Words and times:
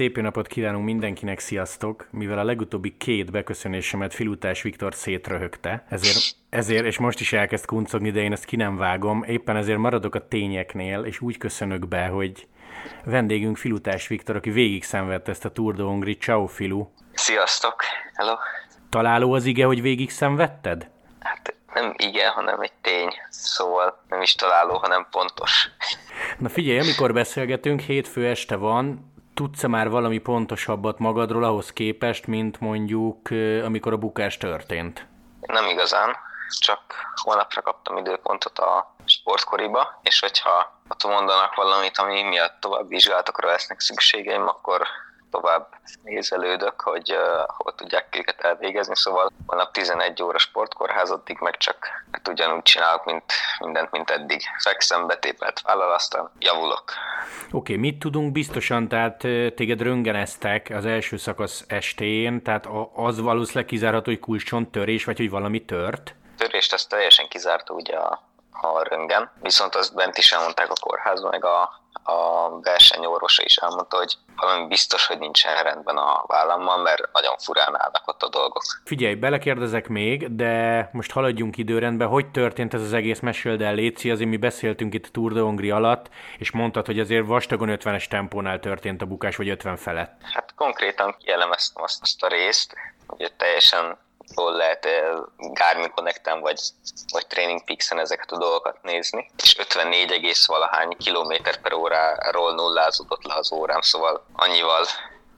Szép 0.00 0.16
jó 0.16 0.22
napot 0.22 0.46
kívánunk 0.46 0.84
mindenkinek, 0.84 1.38
sziasztok! 1.38 2.06
Mivel 2.10 2.38
a 2.38 2.44
legutóbbi 2.44 2.96
két 2.96 3.30
beköszönésemet 3.30 4.14
Filutás 4.14 4.62
Viktor 4.62 4.94
szétröhögte, 4.94 5.84
ezért, 5.88 6.36
ezért, 6.50 6.84
és 6.84 6.98
most 6.98 7.20
is 7.20 7.32
elkezd 7.32 7.64
kuncogni, 7.64 8.10
de 8.10 8.20
én 8.20 8.32
ezt 8.32 8.44
ki 8.44 8.56
nem 8.56 8.76
vágom, 8.76 9.22
éppen 9.22 9.56
ezért 9.56 9.78
maradok 9.78 10.14
a 10.14 10.28
tényeknél, 10.28 11.04
és 11.04 11.20
úgy 11.20 11.36
köszönök 11.36 11.88
be, 11.88 12.06
hogy 12.06 12.46
vendégünk 13.04 13.56
Filutás 13.56 14.08
Viktor, 14.08 14.36
aki 14.36 14.50
végig 14.50 14.84
szenvedte 14.84 15.30
ezt 15.30 15.44
a 15.44 15.52
Tour 15.52 15.74
de 15.74 15.82
Hongri. 15.82 16.16
Ciao, 16.16 16.46
Filu! 16.46 16.86
Sziasztok! 17.12 17.82
Hello! 18.14 18.34
Találó 18.88 19.32
az 19.32 19.44
ige, 19.44 19.64
hogy 19.64 19.82
végig 19.82 20.10
szenvedted? 20.10 20.90
Hát 21.18 21.54
nem 21.74 21.94
igen, 21.96 22.30
hanem 22.30 22.60
egy 22.60 22.72
tény. 22.80 23.10
Szóval 23.28 24.02
nem 24.08 24.22
is 24.22 24.34
találó, 24.34 24.76
hanem 24.76 25.06
pontos. 25.10 25.68
Na 26.38 26.48
figyelj, 26.48 26.78
amikor 26.78 27.12
beszélgetünk, 27.12 27.80
hétfő 27.80 28.26
este 28.26 28.56
van, 28.56 29.09
tudsz-e 29.40 29.68
már 29.68 29.90
valami 29.90 30.18
pontosabbat 30.18 30.98
magadról 30.98 31.44
ahhoz 31.44 31.72
képest, 31.72 32.26
mint 32.26 32.60
mondjuk 32.60 33.28
amikor 33.64 33.92
a 33.92 33.96
bukás 33.96 34.36
történt? 34.36 35.06
Nem 35.40 35.66
igazán, 35.66 36.16
csak 36.58 36.80
holnapra 37.22 37.62
kaptam 37.62 37.96
időpontot 37.96 38.58
a 38.58 38.94
sportkoriba, 39.04 40.00
és 40.02 40.20
hogyha 40.20 40.80
ott 40.88 41.04
mondanak 41.04 41.54
valamit, 41.54 41.98
ami 41.98 42.22
miatt 42.22 42.60
tovább 42.60 42.88
vizsgálatokra 42.88 43.48
lesznek 43.48 43.80
szükségeim, 43.80 44.48
akkor 44.48 44.86
tovább 45.30 45.68
nézelődök, 46.02 46.80
hogy 46.80 47.12
uh, 47.12 47.18
hol 47.46 47.74
tudják 47.74 48.16
őket 48.18 48.40
elvégezni, 48.40 48.96
szóval 48.96 49.32
nap 49.46 49.72
11 49.72 50.22
óra 50.22 50.38
sportkórház, 50.38 51.10
addig 51.10 51.38
meg 51.40 51.56
csak 51.56 51.76
hát 52.12 52.28
ugyanúgy 52.28 52.62
csinálok, 52.62 53.04
mint 53.04 53.24
mindent, 53.58 53.90
mint 53.90 54.10
eddig. 54.10 54.42
Fekszem, 54.62 55.06
betépelt 55.06 55.60
vállal, 55.60 55.92
aztán 55.92 56.30
javulok. 56.38 56.84
Oké, 57.46 57.56
okay, 57.56 57.76
mit 57.76 57.98
tudunk 57.98 58.32
biztosan, 58.32 58.88
tehát 58.88 59.18
téged 59.54 59.82
röngeneztek 59.82 60.70
az 60.74 60.86
első 60.86 61.16
szakasz 61.16 61.64
estén, 61.68 62.42
tehát 62.42 62.68
az 62.94 63.20
valószínűleg 63.20 63.68
kizárható, 63.68 64.10
hogy 64.10 64.20
kulcson 64.20 64.70
törés, 64.70 65.04
vagy 65.04 65.16
hogy 65.16 65.30
valami 65.30 65.64
tört? 65.64 66.14
Törést 66.36 66.72
ezt 66.72 66.88
teljesen 66.88 67.28
kizárta 67.28 67.74
ugye 67.74 67.96
a 67.96 68.28
a 68.62 68.82
röngen. 68.82 69.30
Viszont 69.42 69.74
azt 69.74 69.94
bent 69.94 70.18
is 70.18 70.32
elmondták 70.32 70.70
a 70.70 70.80
kórházban, 70.80 71.30
meg 71.30 71.44
a, 71.44 71.79
a 72.02 72.48
versenyorvosa 72.60 73.42
is 73.44 73.56
elmondta, 73.56 73.96
hogy 73.96 74.14
valami 74.36 74.66
biztos, 74.66 75.06
hogy 75.06 75.18
nincsen 75.18 75.62
rendben 75.62 75.96
a 75.96 76.24
vállammal, 76.26 76.78
mert 76.78 77.12
nagyon 77.12 77.36
furán 77.38 77.80
állnak 77.80 78.02
ott 78.06 78.22
a 78.22 78.28
dolgok. 78.28 78.62
Figyelj, 78.84 79.14
belekérdezek 79.14 79.88
még, 79.88 80.34
de 80.34 80.88
most 80.92 81.12
haladjunk 81.12 81.56
időrendbe. 81.56 82.04
Hogy 82.04 82.30
történt 82.30 82.74
ez 82.74 82.82
az 82.82 82.92
egész? 82.92 83.20
Meséld 83.20 83.60
el, 83.60 83.74
Léci, 83.74 84.10
azért 84.10 84.30
mi 84.30 84.36
beszéltünk 84.36 84.94
itt 84.94 85.06
Tour 85.06 85.32
de 85.32 85.40
Hongri 85.40 85.70
alatt, 85.70 86.08
és 86.38 86.50
mondtad, 86.50 86.86
hogy 86.86 87.00
azért 87.00 87.26
vastagon 87.26 87.68
50-es 87.72 88.08
tempónál 88.08 88.60
történt 88.60 89.02
a 89.02 89.06
bukás, 89.06 89.36
vagy 89.36 89.48
50 89.48 89.76
felett. 89.76 90.20
Hát 90.22 90.54
konkrétan 90.54 91.16
kielemeztem 91.18 91.82
azt, 91.82 92.02
azt 92.02 92.22
a 92.22 92.28
részt, 92.28 92.74
hogy 93.06 93.32
teljesen 93.36 93.98
jól 94.36 94.52
lehet 94.52 94.88
Garmin 95.36 95.90
connect 95.90 96.30
vagy, 96.40 96.60
vagy 97.12 97.26
Training 97.26 97.64
Peaks-en 97.64 97.98
ezeket 97.98 98.32
a 98.32 98.38
dolgokat 98.38 98.82
nézni, 98.82 99.30
és 99.42 99.58
54, 99.58 100.36
valahány 100.46 100.96
kilométer 100.96 101.60
per 101.60 101.72
óráról 101.72 102.54
nullázódott 102.54 103.24
le 103.24 103.34
az 103.34 103.52
órám, 103.52 103.80
szóval 103.80 104.24
annyival 104.32 104.86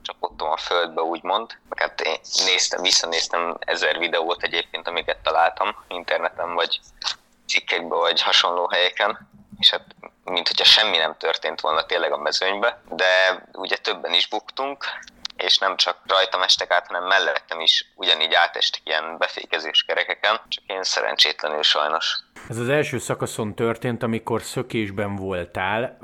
csapottam 0.01 0.49
a 0.49 0.57
földbe, 0.57 1.01
úgymond. 1.01 1.51
Hát 1.75 2.01
én 2.01 2.15
néztem, 2.45 2.81
visszanéztem 2.81 3.57
ezer 3.59 3.97
videót 3.97 4.43
egyébként, 4.43 4.87
amiket 4.87 5.17
találtam 5.23 5.75
interneten, 5.87 6.53
vagy 6.53 6.79
cikkekben, 7.47 7.99
vagy 7.99 8.21
hasonló 8.21 8.67
helyeken, 8.67 9.29
és 9.59 9.71
hát 9.71 9.85
mint 10.23 10.47
hogyha 10.47 10.63
semmi 10.63 10.97
nem 10.97 11.17
történt 11.17 11.61
volna 11.61 11.85
tényleg 11.85 12.11
a 12.11 12.17
mezőnybe, 12.17 12.81
de 12.89 13.43
ugye 13.53 13.77
többen 13.77 14.13
is 14.13 14.27
buktunk, 14.27 14.85
és 15.37 15.57
nem 15.57 15.75
csak 15.75 15.97
rajtam 16.05 16.41
estek 16.41 16.71
át, 16.71 16.87
hanem 16.87 17.07
mellettem 17.07 17.59
is 17.59 17.91
ugyanígy 17.95 18.33
átestek 18.33 18.81
ilyen 18.83 19.17
befékezés 19.17 19.83
kerekeken, 19.83 20.39
csak 20.47 20.63
én 20.67 20.83
szerencsétlenül 20.83 21.63
sajnos. 21.63 22.15
Ez 22.49 22.57
az 22.57 22.69
első 22.69 22.97
szakaszon 22.97 23.55
történt, 23.55 24.03
amikor 24.03 24.41
szökésben 24.41 25.15
voltál. 25.15 25.97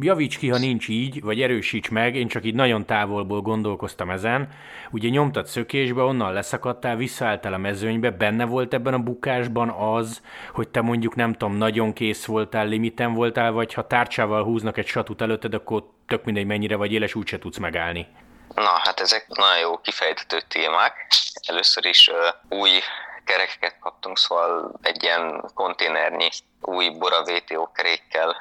Javíts 0.00 0.38
ki, 0.38 0.48
ha 0.48 0.58
nincs 0.58 0.88
így, 0.88 1.22
vagy 1.22 1.42
erősíts 1.42 1.90
meg, 1.90 2.16
én 2.16 2.28
csak 2.28 2.44
így 2.44 2.54
nagyon 2.54 2.86
távolból 2.86 3.40
gondolkoztam 3.40 4.10
ezen. 4.10 4.48
Ugye 4.90 5.08
nyomtad 5.08 5.46
szökésbe, 5.46 6.02
onnan 6.02 6.32
leszakadtál, 6.32 6.96
visszaálltál 6.96 7.52
a 7.52 7.58
mezőnybe, 7.58 8.10
benne 8.10 8.44
volt 8.44 8.74
ebben 8.74 8.94
a 8.94 8.98
bukásban 8.98 9.68
az, 9.68 10.22
hogy 10.52 10.68
te 10.68 10.80
mondjuk 10.80 11.14
nem 11.14 11.32
tudom, 11.32 11.56
nagyon 11.56 11.92
kész 11.92 12.24
voltál, 12.24 12.66
limiten 12.66 13.14
voltál, 13.14 13.52
vagy 13.52 13.74
ha 13.74 13.86
tárcsával 13.86 14.44
húznak 14.44 14.76
egy 14.76 14.86
satut 14.86 15.22
előtted, 15.22 15.54
akkor 15.54 15.84
tök 16.06 16.24
mindegy 16.24 16.46
mennyire 16.46 16.76
vagy 16.76 16.92
éles, 16.92 17.14
úgyse 17.14 17.38
tudsz 17.38 17.58
megállni. 17.58 18.06
Na, 18.54 18.80
hát 18.82 19.00
ezek 19.00 19.26
nagyon 19.28 19.58
jó 19.58 19.78
kifejtető 19.78 20.40
témák. 20.40 21.06
Először 21.48 21.84
is 21.84 22.08
uh, 22.08 22.58
új 22.58 22.80
kerekeket 23.24 23.78
kaptunk, 23.80 24.18
szóval 24.18 24.72
egy 24.82 25.02
ilyen 25.02 25.50
konténernyi 25.54 26.28
új 26.60 26.88
Bora 26.88 27.22
VTO 27.22 27.72
kerékkel 27.72 28.36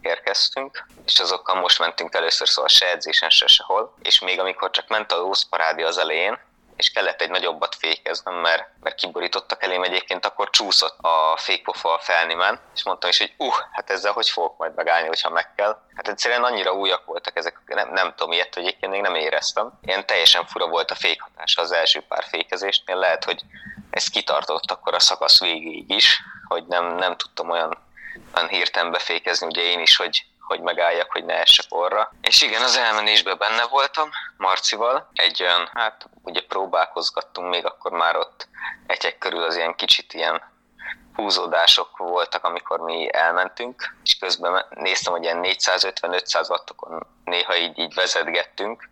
érkeztünk, 0.00 0.86
és 1.06 1.20
azokkal 1.20 1.60
most 1.60 1.78
mentünk 1.78 2.14
először, 2.14 2.48
szóval 2.48 2.68
se 2.68 2.90
edzésen, 2.90 3.30
se 3.30 3.46
sehol, 3.46 3.94
és 4.02 4.20
még 4.20 4.40
amikor 4.40 4.70
csak 4.70 4.88
ment 4.88 5.12
a 5.12 5.30
parádi 5.50 5.82
az 5.82 5.98
elején, 5.98 6.38
és 6.76 6.90
kellett 6.90 7.20
egy 7.20 7.30
nagyobbat 7.30 7.74
fékeznem, 7.74 8.34
mert, 8.34 8.68
mert 8.82 8.94
kiborítottak 8.94 9.62
elém 9.62 9.82
egyébként, 9.82 10.26
akkor 10.26 10.50
csúszott 10.50 10.98
a 11.00 11.36
fékpofa 11.36 11.94
a 11.94 11.98
felnimen, 11.98 12.60
és 12.74 12.84
mondtam 12.84 13.10
is, 13.10 13.18
hogy 13.18 13.34
uh, 13.36 13.54
hát 13.72 13.90
ezzel 13.90 14.12
hogy 14.12 14.28
fogok 14.28 14.58
majd 14.58 14.74
megállni, 14.74 15.06
hogyha 15.06 15.30
meg 15.30 15.54
kell. 15.54 15.80
Hát 15.94 16.08
egyszerűen 16.08 16.44
annyira 16.44 16.72
újak 16.72 17.04
voltak 17.04 17.36
ezek, 17.36 17.60
nem, 17.66 17.92
nem 17.92 18.14
tudom 18.16 18.32
ilyet, 18.32 18.54
hogy 18.54 18.75
egyébként 18.86 19.12
még 19.12 19.20
nem 19.20 19.32
éreztem. 19.32 19.72
Ilyen 19.82 20.06
teljesen 20.06 20.46
fura 20.46 20.68
volt 20.68 20.90
a 20.90 20.94
fékhatása 20.94 21.62
az 21.62 21.72
első 21.72 22.00
pár 22.08 22.24
fékezésnél, 22.28 22.96
lehet, 22.96 23.24
hogy 23.24 23.42
ez 23.90 24.08
kitartott 24.08 24.70
akkor 24.70 24.94
a 24.94 25.00
szakasz 25.00 25.40
végéig 25.40 25.90
is, 25.90 26.20
hogy 26.48 26.66
nem, 26.66 26.94
nem 26.94 27.16
tudtam 27.16 27.50
olyan, 27.50 27.78
olyan 28.34 28.48
hirtelen 28.48 28.90
befékezni, 28.90 29.46
ugye 29.46 29.62
én 29.62 29.80
is, 29.80 29.96
hogy 29.96 30.24
hogy 30.46 30.60
megálljak, 30.60 31.12
hogy 31.12 31.24
ne 31.24 31.40
essek 31.40 31.66
orra. 31.68 32.12
És 32.20 32.42
igen, 32.42 32.62
az 32.62 32.76
elmenésben 32.76 33.38
benne 33.38 33.66
voltam, 33.66 34.10
Marcival, 34.36 35.10
egy 35.12 35.42
olyan, 35.42 35.70
hát 35.72 36.08
ugye 36.22 36.40
próbálkozgattunk 36.48 37.48
még 37.48 37.64
akkor 37.64 37.90
már 37.90 38.16
ott 38.16 38.48
egyek 38.86 39.18
körül 39.18 39.42
az 39.42 39.56
ilyen 39.56 39.74
kicsit 39.74 40.12
ilyen 40.14 40.42
húzódások 41.16 41.96
voltak, 41.96 42.44
amikor 42.44 42.80
mi 42.80 43.08
elmentünk, 43.12 43.94
és 44.02 44.18
közben 44.18 44.64
néztem, 44.70 45.12
hogy 45.12 45.22
ilyen 45.22 45.40
450-500 45.42 46.48
wattokon 46.50 47.06
néha 47.24 47.56
így, 47.56 47.78
így 47.78 47.94
vezetgettünk, 47.94 48.88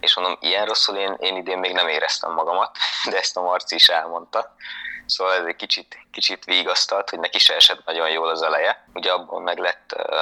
és 0.00 0.16
mondom, 0.16 0.36
ilyen 0.40 0.66
rosszul 0.66 0.96
én, 0.96 1.16
én 1.20 1.36
idén 1.36 1.58
még 1.58 1.72
nem 1.72 1.88
éreztem 1.88 2.32
magamat, 2.32 2.76
de 3.10 3.16
ezt 3.16 3.36
a 3.36 3.42
Marci 3.42 3.74
is 3.74 3.88
elmondta. 3.88 4.54
Szóval 5.06 5.34
ez 5.34 5.44
egy 5.44 5.56
kicsit, 5.56 5.98
kicsit 6.10 6.44
vigasztalt, 6.44 7.10
hogy 7.10 7.18
neki 7.18 7.38
se 7.38 7.54
esett 7.54 7.84
nagyon 7.84 8.10
jól 8.10 8.28
az 8.28 8.42
eleje. 8.42 8.84
Ugye 8.94 9.12
abból 9.12 9.40
meg 9.40 9.58
lett 9.58 9.94
uh, 9.96 10.16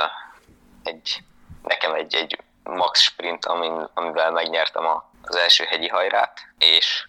egy, 0.82 1.18
nekem 1.62 1.94
egy, 1.94 2.14
egy 2.14 2.38
max 2.62 3.00
sprint, 3.00 3.46
amin, 3.46 3.88
amivel 3.94 4.30
megnyertem 4.30 4.86
a, 4.86 5.09
az 5.22 5.36
első 5.36 5.64
hegyi 5.64 5.88
hajrát, 5.88 6.40
és 6.58 7.06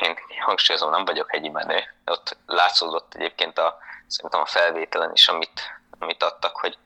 én 0.00 0.16
hangsúlyozom, 0.40 0.90
nem 0.90 1.04
vagyok 1.04 1.30
hegyi 1.30 1.48
menő. 1.48 1.94
Ott 2.04 2.36
látszódott 2.46 3.14
egyébként 3.14 3.58
a, 3.58 3.78
szerintem 4.06 4.40
a 4.40 4.46
felvételen 4.46 5.12
is, 5.12 5.28
amit, 5.28 5.60
amit 5.98 6.22
adtak, 6.22 6.56
hogy 6.56 6.78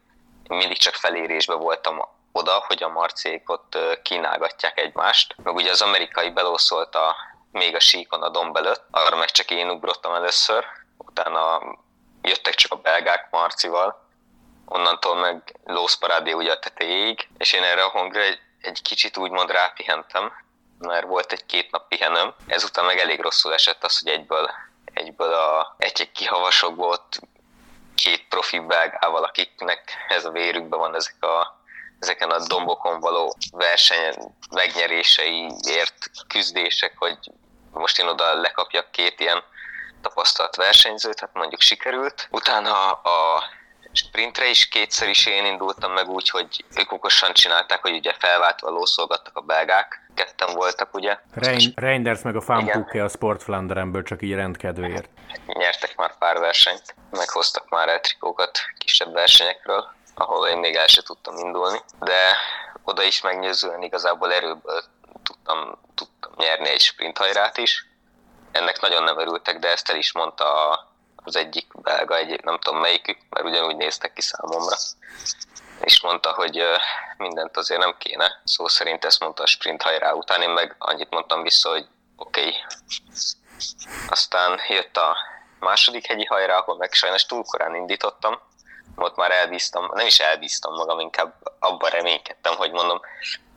mindig 0.49 0.79
csak 0.79 0.95
felérésbe 0.95 1.55
voltam 1.55 2.09
oda, 2.33 2.65
hogy 2.67 2.83
a 2.83 2.89
marcék 2.89 3.51
ott 3.51 3.79
kínálgatják 4.03 4.79
egymást. 4.79 5.35
Meg 5.43 5.55
ugye 5.55 5.71
az 5.71 5.83
amerikai 5.83 6.31
belószolt 6.31 6.95
a, 6.95 7.17
még 7.53 7.75
a 7.75 7.81
síkon 7.81 8.23
a 8.23 8.29
domb 8.29 8.57
előtt, 8.57 8.85
arra 8.91 9.17
meg 9.17 9.31
csak 9.31 9.51
én 9.51 9.71
ugrottam 9.71 10.15
először, 10.15 10.65
utána 10.97 11.61
jöttek 12.23 12.55
csak 12.55 12.73
a 12.73 12.77
belgák 12.77 13.31
Marcival, 13.31 14.09
onnantól 14.65 15.15
meg 15.15 15.61
Paradé 16.01 16.33
ugye 16.33 16.53
a 16.53 16.59
tetejéig, 16.59 17.29
és 17.39 17.53
én 17.53 17.63
erre 17.63 17.85
a 17.85 17.89
hangra 17.89 18.21
egy, 18.21 18.41
egy 18.61 18.83
kicsit 18.83 19.17
úgymond 19.17 19.51
rápihentem, 19.51 20.33
mert 20.81 21.07
volt 21.07 21.33
egy 21.33 21.47
két 21.47 21.71
nap 21.71 21.89
pihenőm. 21.89 22.35
Ezután 22.47 22.85
meg 22.85 22.99
elég 22.99 23.21
rosszul 23.21 23.53
esett 23.53 23.85
az, 23.85 23.99
hogy 23.99 24.09
egyből, 24.13 24.51
egyből 24.93 25.33
a 25.33 25.75
egy-egy 25.79 26.13
kihavasokból 26.13 26.89
ott 26.89 27.21
két 27.95 28.29
profi 28.29 28.59
belgával, 28.59 29.25
akiknek 29.25 29.93
ez 30.09 30.25
a 30.25 30.31
vérükben 30.31 30.79
van 30.79 30.95
ezek 30.95 31.23
a, 31.23 31.61
ezeken 31.99 32.31
a 32.31 32.47
dombokon 32.47 33.01
való 33.01 33.37
verseny 33.51 34.15
megnyeréseiért 34.51 36.11
küzdések, 36.29 36.95
hogy 36.99 37.19
most 37.73 37.99
én 37.99 38.07
oda 38.07 38.35
lekapjak 38.35 38.91
két 38.91 39.21
ilyen 39.21 39.43
tapasztalt 40.03 40.57
versenyzőt, 40.57 41.21
hát 41.21 41.35
mondjuk 41.35 41.61
sikerült. 41.61 42.29
Utána 42.31 42.93
a 42.93 43.43
sprintre 43.93 44.49
is 44.49 44.69
kétszer 44.69 45.09
is 45.09 45.27
én 45.27 45.45
indultam 45.45 45.93
meg 45.93 46.09
úgy, 46.09 46.29
hogy 46.29 46.65
ők 46.77 46.93
okosan 46.93 47.33
csinálták, 47.33 47.83
hogy 47.83 47.95
ugye 47.95 48.13
felváltva 48.19 48.71
lószolgattak 48.71 49.37
a 49.37 49.41
belgák. 49.41 50.11
Ketten 50.15 50.55
voltak, 50.55 50.95
ugye. 50.95 51.19
Rein, 51.35 51.73
Reinders 51.75 52.23
meg 52.23 52.37
a 52.37 52.41
Fampuke 52.41 53.05
a 53.05 53.09
Sport 53.09 53.43
Flanderenből 53.43 54.03
csak 54.03 54.23
így 54.23 54.35
rendkedvéért. 54.35 55.09
Nyertek 55.47 55.97
már 55.97 56.19
pár 56.19 56.39
versenyt, 56.39 56.95
meghoztak 57.11 57.69
már 57.69 57.89
el 57.89 58.01
trikókat 58.01 58.59
kisebb 58.79 59.13
versenyekről, 59.13 59.89
ahol 60.15 60.49
én 60.49 60.59
még 60.59 60.75
el 60.75 60.87
sem 60.87 61.05
tudtam 61.05 61.37
indulni, 61.37 61.79
de 61.99 62.37
oda 62.85 63.03
is 63.03 63.21
megnyőzően 63.21 63.83
igazából 63.83 64.33
erőből 64.33 64.83
tudtam, 65.23 65.79
tudtam 65.95 66.33
nyerni 66.37 66.69
egy 66.69 66.81
sprint 66.81 67.19
hajrát 67.19 67.57
is. 67.57 67.87
Ennek 68.53 68.81
nagyon 68.81 69.03
nem 69.03 69.19
örültek, 69.19 69.59
de 69.59 69.71
ezt 69.71 69.89
el 69.89 69.97
is 69.97 70.13
mondta 70.13 70.79
az 71.25 71.37
egyik 71.37 71.81
belga, 71.83 72.17
egy, 72.17 72.45
nem 72.45 72.59
tudom 72.59 72.81
melyikük, 72.81 73.19
mert 73.31 73.47
ugyanúgy 73.47 73.77
néztek 73.77 74.13
ki 74.13 74.21
számomra. 74.21 74.77
És 75.81 76.03
mondta, 76.03 76.33
hogy 76.33 76.63
mindent 77.17 77.57
azért 77.57 77.81
nem 77.81 77.95
kéne. 77.99 78.41
Szó 78.45 78.69
szerint 78.69 79.05
ezt 79.05 79.21
mondta 79.21 79.43
a 79.43 79.47
sprint 79.47 79.83
hajrá 79.83 80.13
után, 80.13 80.43
én 80.43 80.51
meg 80.51 80.75
annyit 80.79 81.11
mondtam 81.11 81.43
vissza, 81.43 81.71
hogy 81.71 81.87
oké. 82.17 82.41
Okay. 82.41 82.55
Aztán 84.09 84.61
jött 84.69 84.97
a 84.97 85.17
második 85.59 86.07
hegyi 86.07 86.25
hajrá, 86.25 86.57
ahol 86.57 86.77
meg 86.77 86.93
sajnos 86.93 87.27
túl 87.27 87.45
korán 87.45 87.75
indítottam, 87.75 88.41
ott 88.97 89.17
már 89.17 89.31
elbíztam, 89.31 89.91
nem 89.95 90.07
is 90.07 90.19
elbíztam 90.19 90.75
magam, 90.75 90.99
inkább 90.99 91.35
abban 91.59 91.91
reménykedtem, 91.91 92.57
hogy 92.57 92.71
mondom, 92.71 93.01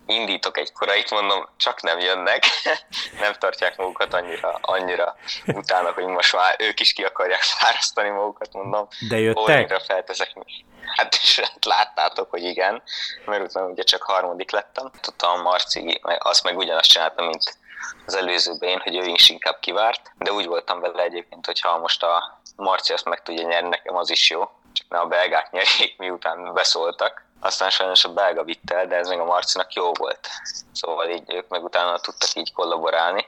indítok 0.06 0.58
egy 0.58 0.72
korait, 0.72 1.12
mondom, 1.12 1.50
csak 1.58 1.82
nem 1.82 2.00
jönnek, 2.00 2.44
nem 3.22 3.34
tartják 3.34 3.78
magukat 3.78 4.14
annyira, 4.14 4.60
annyira 4.62 5.16
utána, 5.46 5.92
hogy 5.92 6.06
most 6.06 6.34
már 6.34 6.56
ők 6.60 6.80
is 6.80 6.94
ki 6.94 7.04
akarják 7.04 7.42
fárasztani 7.42 8.10
magukat, 8.10 8.54
mondom. 8.54 8.88
De 9.10 9.20
jöttek? 9.20 9.82
felteszek 9.82 10.34
mi. 10.34 10.66
Hát 10.96 11.14
és 11.14 11.40
hát 11.40 11.66
láttátok, 11.66 12.30
hogy 12.30 12.44
igen, 12.44 12.84
mert 13.26 13.44
utána 13.44 13.68
ugye 13.68 13.84
csak 13.84 14.04
harmadik 14.04 14.52
lettem. 14.52 14.92
Tudtam, 15.02 15.42
Marci, 15.42 16.02
azt 16.18 16.44
meg 16.44 16.58
ugyanazt 16.58 16.90
csináltam, 16.90 17.26
mint 17.26 17.58
az 18.06 18.16
előzőben 18.16 18.70
én, 18.70 18.80
hogy 18.80 18.96
ő 18.96 19.06
is 19.06 19.30
inkább 19.30 19.60
kivárt, 19.60 20.12
de 20.18 20.32
úgy 20.32 20.46
voltam 20.46 20.80
vele 20.80 21.04
egyébként, 21.04 21.46
hogy 21.46 21.60
ha 21.60 21.78
most 21.78 22.04
a 22.04 22.42
Marci 22.56 22.94
azt 22.94 23.06
meg 23.06 23.22
tudja 23.22 23.48
nyerni, 23.48 23.70
nekem 23.70 23.96
az 23.96 24.10
is 24.10 24.30
jó, 24.30 24.50
csak 24.74 24.88
ne 24.90 24.98
a 24.98 25.06
belgák 25.06 25.52
nyerjék, 25.52 25.98
miután 25.98 26.54
beszóltak. 26.54 27.26
Aztán 27.44 27.70
sajnos 27.70 28.04
a 28.04 28.14
belga 28.14 28.44
vitte 28.44 28.76
el, 28.76 28.88
de 28.88 28.96
ez 28.96 29.08
még 29.08 29.20
a 29.20 29.26
Marcinak 29.26 29.74
jó 29.74 29.92
volt. 29.94 30.30
Szóval 30.74 31.10
így 31.10 31.34
ők 31.34 31.48
meg 31.48 31.64
utána 31.64 32.00
tudtak 32.00 32.34
így 32.34 32.54
kollaborálni. 32.54 33.28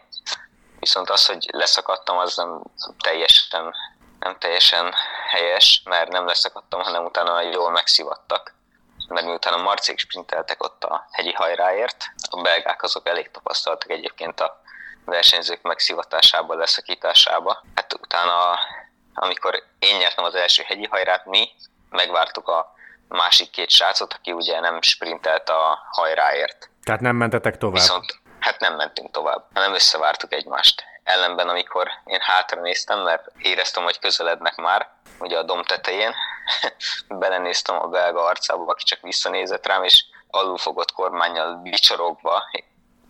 Viszont 0.80 1.10
az, 1.10 1.26
hogy 1.26 1.50
leszakadtam, 1.52 2.18
az 2.18 2.36
nem 2.36 2.62
teljesen, 2.98 3.76
nem 4.20 4.38
teljesen 4.38 4.94
helyes, 5.30 5.82
mert 5.86 6.12
nem 6.12 6.26
leszakadtam, 6.26 6.82
hanem 6.82 7.06
utána 7.06 7.42
jól 7.42 7.72
megszivattak. 7.72 8.54
Mert 9.08 9.26
miután 9.26 9.54
a 9.54 9.62
marcék 9.62 10.00
sprinteltek 10.00 10.64
ott 10.64 10.84
a 10.84 11.08
hegyi 11.12 11.34
hajráért, 11.34 12.06
a 12.30 12.42
belgák 12.42 12.84
azok 12.84 13.08
elég 13.08 13.32
tapasztaltak 13.32 13.90
egyébként 13.92 14.40
a 14.40 14.62
versenyzők 15.06 15.62
megszivatásába, 15.62 16.54
leszakításába. 16.54 17.64
Hát 17.76 17.94
utána 17.94 18.60
amikor 19.14 19.64
én 19.80 19.98
nyertem 19.98 20.24
az 20.24 20.36
első 20.36 20.64
hegyi 20.64 20.88
hajrát, 20.88 21.26
mi 21.26 21.50
megvártuk 21.90 22.48
a 22.48 22.75
másik 23.08 23.50
két 23.50 23.70
srácot, 23.70 24.14
aki 24.14 24.32
ugye 24.32 24.60
nem 24.60 24.82
sprintelt 24.82 25.50
a 25.50 25.80
hajráért. 25.92 26.70
Tehát 26.84 27.02
nem 27.02 27.16
mentetek 27.16 27.58
tovább? 27.58 27.76
Viszont 27.76 28.20
hát 28.40 28.60
nem 28.60 28.76
mentünk 28.76 29.12
tovább, 29.12 29.46
hanem 29.54 29.74
összevártuk 29.74 30.34
egymást. 30.34 30.84
Ellenben, 31.04 31.50
amikor 31.50 31.90
én 32.06 32.20
hátra 32.22 32.62
néztem, 32.62 33.00
mert 33.00 33.28
éreztem, 33.38 33.84
hogy 33.84 34.00
közelednek 34.00 34.56
már, 34.56 34.90
ugye 35.20 35.38
a 35.38 35.44
dom 35.44 35.64
tetején, 35.64 36.14
belenéztem 37.20 37.82
a 37.82 37.88
belga 37.88 38.24
arcába, 38.24 38.72
aki 38.72 38.84
csak 38.84 39.02
visszanézett 39.02 39.68
rám, 39.68 39.84
és 39.84 40.04
alulfogott 40.30 40.92
kormányjal 40.92 41.60
vicsorogva 41.62 42.44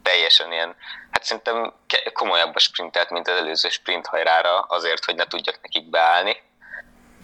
teljesen 0.04 0.52
ilyen, 0.52 0.76
hát 1.12 1.24
szerintem 1.24 1.74
komolyabb 2.14 2.56
a 2.56 2.60
sprintelt, 2.60 3.10
mint 3.10 3.28
az 3.28 3.38
előző 3.38 3.70
sprint 3.70 4.08
hajrára, 4.08 4.60
azért, 4.60 5.06
hogy 5.06 5.16
ne 5.16 5.26
tudjak 5.26 5.62
nekik 5.62 5.90
beállni. 5.90 6.42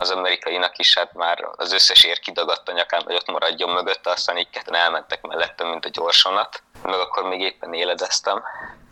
Az 0.01 0.09
amerikainak 0.09 0.77
is 0.77 0.97
hát 0.97 1.13
már 1.13 1.47
az 1.55 1.73
összes 1.73 2.03
ér 2.03 2.19
kidagadt 2.19 2.69
a 2.69 2.71
nyakán, 2.71 3.03
hogy 3.03 3.15
ott 3.15 3.31
maradjon 3.31 3.69
mögötte, 3.69 4.09
aztán 4.09 4.37
így 4.37 4.49
ketten 4.49 4.75
elmentek 4.75 5.21
mellettem, 5.21 5.67
mint 5.67 5.85
a 5.85 5.89
gyorsonat. 5.89 6.63
Meg 6.83 6.99
akkor 6.99 7.23
még 7.23 7.41
éppen 7.41 7.73
éledeztem, 7.73 8.43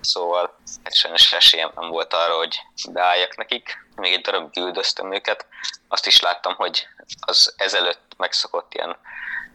szóval 0.02 0.60
sajnos 0.90 1.34
esélyem 1.34 1.72
nem 1.76 1.90
volt 1.90 2.14
arra, 2.14 2.38
hogy 2.38 2.62
beálljak 2.90 3.36
nekik. 3.36 3.86
Még 3.96 4.14
egy 4.14 4.22
darab 4.22 4.58
üldöztem 4.58 5.14
őket. 5.14 5.46
Azt 5.88 6.08
is 6.08 6.22
láttam, 6.22 6.56
hogy 6.56 6.88
az 7.20 7.54
ezelőtt 7.58 8.14
megszokott 8.18 8.74
ilyen 8.74 8.98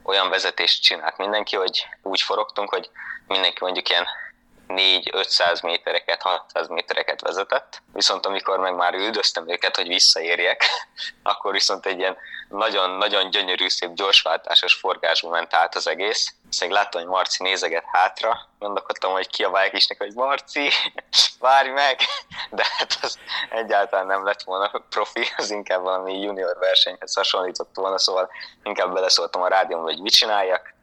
olyan 0.03 0.31
vezetést 0.31 0.83
csinált 0.83 1.17
mindenki, 1.17 1.56
hogy 1.56 1.87
úgy 2.03 2.21
forogtunk, 2.21 2.71
hogy 2.71 2.91
mindenki 3.27 3.59
mondjuk 3.61 3.89
ilyen 3.89 4.06
4-500 4.69 5.63
métereket, 5.63 6.23
600 6.23 6.69
métereket 6.69 7.21
vezetett, 7.21 7.83
viszont 7.93 8.27
amikor 8.27 8.59
meg 8.59 8.75
már 8.75 8.95
üldöztem 8.95 9.51
őket, 9.51 9.77
hogy 9.77 9.89
visszaérjek, 9.89 10.65
akkor 11.23 11.53
viszont 11.53 11.87
egy 11.87 11.99
ilyen 11.99 12.17
nagyon-nagyon 12.49 13.31
gyönyörű, 13.31 13.69
szép 13.69 13.93
gyorsváltásos 13.95 14.75
forgásba 14.75 15.31
ment 15.31 15.55
át 15.55 15.75
az 15.75 15.87
egész. 15.87 16.35
Szóval 16.49 16.75
láttam, 16.75 17.01
hogy 17.01 17.11
Marci 17.11 17.43
nézeget 17.43 17.85
hátra, 17.93 18.49
gondolkodtam, 18.59 19.13
hogy 19.13 19.29
kiabálják 19.29 19.77
is 19.77 19.87
neki, 19.87 20.05
hogy 20.05 20.15
Marci, 20.15 20.71
várj 21.41 21.69
meg! 21.69 22.01
De 22.51 22.65
hát 22.79 22.99
az 23.03 23.19
egyáltalán 23.51 24.07
nem 24.07 24.25
lett 24.25 24.43
volna 24.43 24.71
profi, 24.91 25.29
az 25.37 25.51
inkább 25.51 25.83
valami 25.83 26.21
junior 26.21 26.57
versenyhez 26.59 27.15
hasonlított 27.15 27.75
volna, 27.75 27.99
szóval 27.99 28.31
inkább 28.63 28.93
beleszóltam 28.93 29.43
a 29.43 29.49
rádiómba, 29.49 29.91
hogy 29.91 30.01
mit 30.01 30.13
csináljak, 30.13 30.74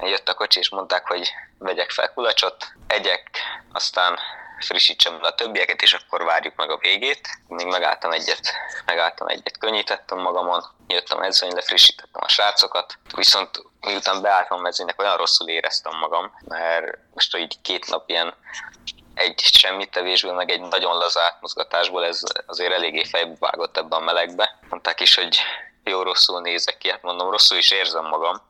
jött 0.00 0.28
a 0.28 0.34
kocsi, 0.34 0.58
és 0.58 0.68
mondták, 0.68 1.06
hogy 1.06 1.32
vegyek 1.58 1.90
fel 1.90 2.12
kulacsot, 2.12 2.66
egyek, 2.86 3.30
aztán 3.72 4.18
frissítsem 4.58 5.20
le 5.20 5.28
a 5.28 5.34
többieket, 5.34 5.82
és 5.82 5.92
akkor 5.92 6.24
várjuk 6.24 6.56
meg 6.56 6.70
a 6.70 6.78
végét. 6.78 7.28
Még 7.48 7.66
megálltam 7.66 8.10
egyet, 8.10 8.52
megálltam 8.86 9.28
egyet, 9.28 9.58
könnyítettem 9.58 10.18
magamon, 10.18 10.62
jöttem 10.86 11.22
edzőnyre, 11.22 11.60
frissítettem 11.60 12.22
a 12.24 12.28
srácokat, 12.28 12.98
viszont 13.14 13.62
miután 13.80 14.22
beálltam 14.22 14.58
a 14.58 14.62
mezőnynek, 14.62 15.00
olyan 15.00 15.16
rosszul 15.16 15.48
éreztem 15.48 15.98
magam, 15.98 16.32
mert 16.44 16.98
most 17.14 17.36
így 17.36 17.60
két 17.62 17.86
nap 17.86 18.08
ilyen 18.08 18.34
egy 19.14 19.40
semmit 19.40 19.90
tevésből, 19.90 20.32
meg 20.32 20.50
egy 20.50 20.60
nagyon 20.60 20.96
lazát 20.96 21.40
mozgatásból 21.40 22.04
ez 22.04 22.22
azért 22.46 22.72
eléggé 22.72 23.04
fejbe 23.04 23.36
vágott 23.38 23.76
ebbe 23.76 23.96
a 23.96 24.00
melegbe. 24.00 24.58
Mondták 24.68 25.00
is, 25.00 25.14
hogy 25.14 25.38
jó 25.90 26.02
rosszul 26.02 26.40
nézek 26.40 26.78
ki, 26.78 26.90
hát 26.90 27.02
mondom, 27.02 27.30
rosszul 27.30 27.58
is 27.58 27.70
érzem 27.70 28.04
magam. 28.04 28.40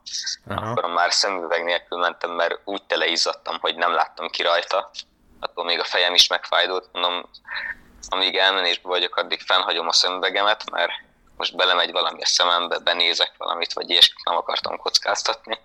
Aha. 0.49 0.71
Akkor 0.71 0.91
már 0.91 1.13
szemüveg 1.13 1.65
nélkül 1.65 1.99
mentem, 1.99 2.31
mert 2.31 2.61
úgy 2.65 2.83
teleizzadtam, 2.83 3.59
hogy 3.61 3.77
nem 3.77 3.93
láttam 3.93 4.29
ki 4.29 4.43
rajta. 4.43 4.91
Attól 5.41 5.65
még 5.65 5.81
a 5.81 5.85
fejem 5.85 6.15
is 6.15 6.27
megfájdult, 6.27 6.89
mondom, 6.93 7.31
amíg 8.09 8.37
elmenésben 8.37 8.91
vagyok, 8.91 9.17
addig 9.17 9.41
fennhagyom 9.41 9.89
a 9.89 9.93
szemüvegemet, 9.93 10.71
mert 10.71 10.93
most 11.37 11.57
belemegy 11.57 11.93
valami 11.93 12.23
a 12.23 12.27
szemembe, 12.27 12.79
benézek 12.79 13.33
valamit, 13.39 13.73
vagy 13.73 13.91
ilyesmit 13.91 14.25
nem 14.25 14.37
akartam 14.37 14.77
kockáztatni. 14.77 15.59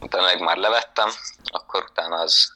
Utána 0.00 0.24
meg 0.24 0.40
már 0.40 0.56
levettem, 0.56 1.10
akkor 1.44 1.84
utána 1.90 2.20
az 2.20 2.52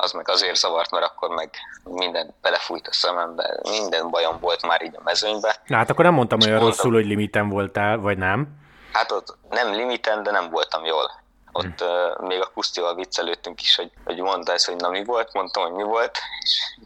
az 0.00 0.12
meg 0.12 0.28
azért 0.28 0.56
zavart, 0.56 0.90
mert 0.90 1.04
akkor 1.04 1.28
meg 1.28 1.50
minden 1.84 2.34
belefújt 2.40 2.86
a 2.86 2.92
szemembe, 2.92 3.60
minden 3.62 4.10
bajom 4.10 4.38
volt 4.40 4.66
már 4.66 4.82
így 4.82 4.94
a 4.96 5.00
mezőnybe. 5.04 5.56
Na 5.66 5.76
hát 5.76 5.90
akkor 5.90 6.04
nem 6.04 6.14
mondtam 6.14 6.38
olyan 6.40 6.52
mondtam, 6.52 6.70
rosszul, 6.70 6.92
hogy 6.92 7.06
limiten 7.06 7.48
voltál, 7.48 7.98
vagy 7.98 8.18
nem? 8.18 8.48
Hát 8.92 9.12
ott 9.12 9.36
nem 9.50 9.72
limiten, 9.72 10.22
de 10.22 10.30
nem 10.30 10.50
voltam 10.50 10.84
jól. 10.84 11.10
Ott 11.52 11.80
hm. 11.80 11.84
uh, 11.84 12.28
még 12.28 12.40
a 12.40 12.50
Kusztival 12.54 12.94
viccelődtünk 12.94 13.60
is, 13.60 13.76
hogy, 13.76 13.90
hogy 14.04 14.18
mondta 14.18 14.52
ezt, 14.52 14.66
hogy 14.66 14.76
na 14.76 14.88
mi 14.88 15.04
volt, 15.04 15.32
mondtam, 15.32 15.62
hogy 15.62 15.72
mi 15.72 15.82
volt, 15.82 16.18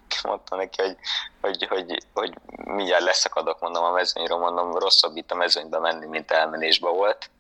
és 0.09 0.23
mondtam 0.23 0.59
neki, 0.59 0.83
hogy, 0.83 0.97
hogy, 1.41 1.67
hogy, 1.69 1.99
hogy 2.15 2.35
mindjárt 2.65 3.03
leszakadok, 3.03 3.61
mondom 3.61 3.85
a 3.85 3.91
mezőnyről, 3.91 4.39
mondom, 4.39 4.79
rosszabb 4.79 5.17
itt 5.17 5.31
a 5.31 5.35
mezőnybe 5.35 5.79
menni, 5.79 6.07
mint 6.07 6.31
elmenésbe 6.31 6.89
volt. 6.89 7.31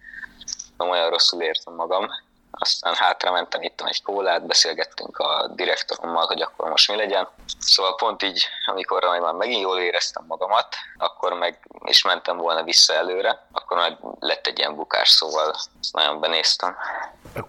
Nem 0.76 0.88
olyan 0.88 1.10
rosszul 1.10 1.42
értem 1.42 1.74
magam, 1.74 2.08
aztán 2.58 2.94
hátra 2.94 3.32
mentem, 3.32 3.62
ittam 3.62 3.86
egy 3.86 4.02
kólát, 4.02 4.46
beszélgettünk 4.46 5.18
a 5.18 5.48
direktorommal, 5.54 6.26
hogy 6.26 6.42
akkor 6.42 6.68
most 6.68 6.90
mi 6.90 6.96
legyen. 6.96 7.28
Szóval 7.58 7.94
pont 7.94 8.22
így, 8.22 8.46
amikor 8.66 9.02
már 9.20 9.32
megint 9.32 9.62
jól 9.62 9.78
éreztem 9.78 10.24
magamat, 10.26 10.76
akkor 10.96 11.32
meg 11.32 11.68
is 11.84 12.04
mentem 12.04 12.36
volna 12.36 12.62
vissza 12.62 12.94
előre, 12.94 13.46
akkor 13.52 13.76
meg 13.76 13.98
lett 14.18 14.46
egy 14.46 14.58
ilyen 14.58 14.74
bukás, 14.74 15.08
szóval 15.08 15.50
ezt 15.80 15.92
nagyon 15.92 16.20
benéztem. 16.20 16.76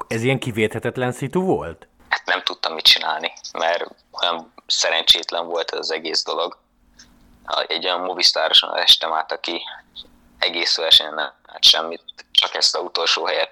Ez 0.07 0.23
ilyen 0.23 0.39
kivéthetetlen 0.39 1.11
szitu 1.11 1.45
volt? 1.45 1.87
Hát 2.09 2.25
nem 2.25 2.43
tudtam 2.43 2.73
mit 2.73 2.85
csinálni, 2.85 3.33
mert 3.51 3.85
olyan 4.21 4.53
szerencsétlen 4.67 5.47
volt 5.47 5.71
ez 5.71 5.79
az 5.79 5.91
egész 5.91 6.23
dolog. 6.23 6.57
Egy 7.67 7.85
olyan 7.85 8.01
movistárosan 8.01 8.77
estem 8.77 9.13
át, 9.13 9.31
aki 9.31 9.61
egész 10.39 10.77
versenyen 10.77 11.13
nem 11.13 11.31
hát 11.47 11.63
semmit, 11.63 12.03
csak 12.31 12.55
ezt 12.55 12.75
a 12.75 12.79
utolsó 12.79 13.25
helyet 13.25 13.51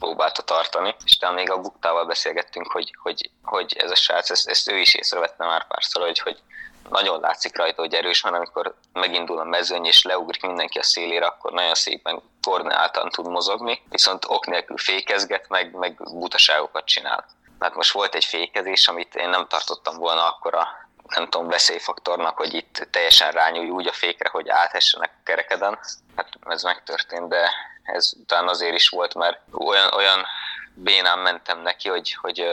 próbálta 0.00 0.42
tartani, 0.42 0.94
és 1.04 1.16
talán 1.16 1.34
még 1.34 1.50
a 1.50 1.60
Buktával 1.60 2.04
beszélgettünk, 2.04 2.72
hogy, 2.72 2.94
hogy, 3.02 3.30
hogy 3.42 3.76
ez 3.78 3.90
a 3.90 3.94
srác, 3.94 4.30
ezt, 4.30 4.48
ezt 4.48 4.70
ő 4.70 4.78
is 4.78 4.94
észrevette 4.94 5.44
már 5.44 5.66
párszor, 5.66 6.02
hogy, 6.02 6.18
hogy 6.18 6.42
nagyon 6.88 7.20
látszik 7.20 7.56
rajta, 7.56 7.80
hogy 7.80 7.94
erős 7.94 8.20
van, 8.20 8.34
amikor 8.34 8.74
megindul 8.92 9.38
a 9.38 9.44
mezőny 9.44 9.84
és 9.84 10.02
leugrik 10.02 10.42
mindenki 10.42 10.78
a 10.78 10.82
szélére, 10.82 11.26
akkor 11.26 11.52
nagyon 11.52 11.74
szépen 11.74 12.22
koordináltan 12.42 13.08
tud 13.08 13.28
mozogni, 13.28 13.82
viszont 13.88 14.24
ok 14.28 14.46
nélkül 14.46 14.78
fékezget, 14.78 15.48
meg, 15.48 15.74
meg 15.74 15.94
butaságokat 15.94 16.84
csinál. 16.84 17.26
Hát 17.58 17.74
most 17.74 17.92
volt 17.92 18.14
egy 18.14 18.24
fékezés, 18.24 18.88
amit 18.88 19.14
én 19.14 19.28
nem 19.28 19.46
tartottam 19.46 19.96
volna 19.96 20.26
akkor 20.26 20.54
a 20.54 20.68
nem 21.06 21.28
tudom, 21.28 21.48
veszélyfaktornak, 21.48 22.36
hogy 22.36 22.54
itt 22.54 22.88
teljesen 22.90 23.30
rányúj 23.30 23.68
úgy 23.68 23.86
a 23.86 23.92
fékre, 23.92 24.28
hogy 24.28 24.48
áthessenek 24.48 25.10
a 25.10 25.22
kerekeden. 25.24 25.78
hát 26.16 26.28
ez 26.46 26.62
megtörtént, 26.62 27.28
de 27.28 27.50
ez 27.92 28.12
talán 28.26 28.48
azért 28.48 28.74
is 28.74 28.88
volt, 28.88 29.14
mert 29.14 29.40
olyan, 29.50 29.92
olyan 29.92 30.26
bénán 30.74 31.18
mentem 31.18 31.62
neki, 31.62 31.88
hogy, 31.88 32.14
hogy 32.20 32.46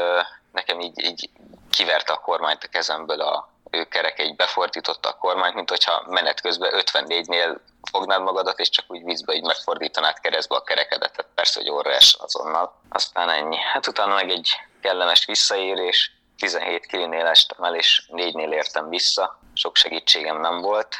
nekem 0.51 0.79
így, 0.79 1.03
így 1.03 1.29
kiverte 1.71 2.13
a 2.13 2.19
kormányt 2.19 2.63
a 2.63 2.67
kezemből 2.67 3.21
a 3.21 3.49
ő 3.71 3.83
kereke, 3.83 4.23
így 4.23 4.35
befordította 4.35 5.09
a 5.09 5.17
kormányt, 5.17 5.55
mint 5.55 5.69
hogyha 5.69 6.03
menet 6.07 6.41
közben 6.41 6.71
54-nél 6.73 7.57
fognád 7.91 8.21
magadat, 8.21 8.59
és 8.59 8.69
csak 8.69 8.85
úgy 8.87 9.03
vízbe 9.03 9.33
így 9.33 9.45
megfordítanád 9.45 10.19
keresztbe 10.19 10.55
a 10.55 10.63
kerekedet, 10.63 11.25
persze, 11.35 11.59
hogy 11.59 11.69
orra 11.69 11.95
azonnal. 12.17 12.81
Aztán 12.89 13.29
ennyi. 13.29 13.57
Hát 13.57 13.87
utána 13.87 14.13
meg 14.13 14.29
egy 14.29 14.49
kellemes 14.81 15.25
visszaérés, 15.25 16.11
17 16.37 16.85
kilinél 16.85 17.25
estem 17.25 17.63
el, 17.63 17.75
és 17.75 18.03
4-nél 18.11 18.51
értem 18.51 18.89
vissza. 18.89 19.39
Sok 19.53 19.75
segítségem 19.75 20.39
nem 20.39 20.61
volt, 20.61 20.95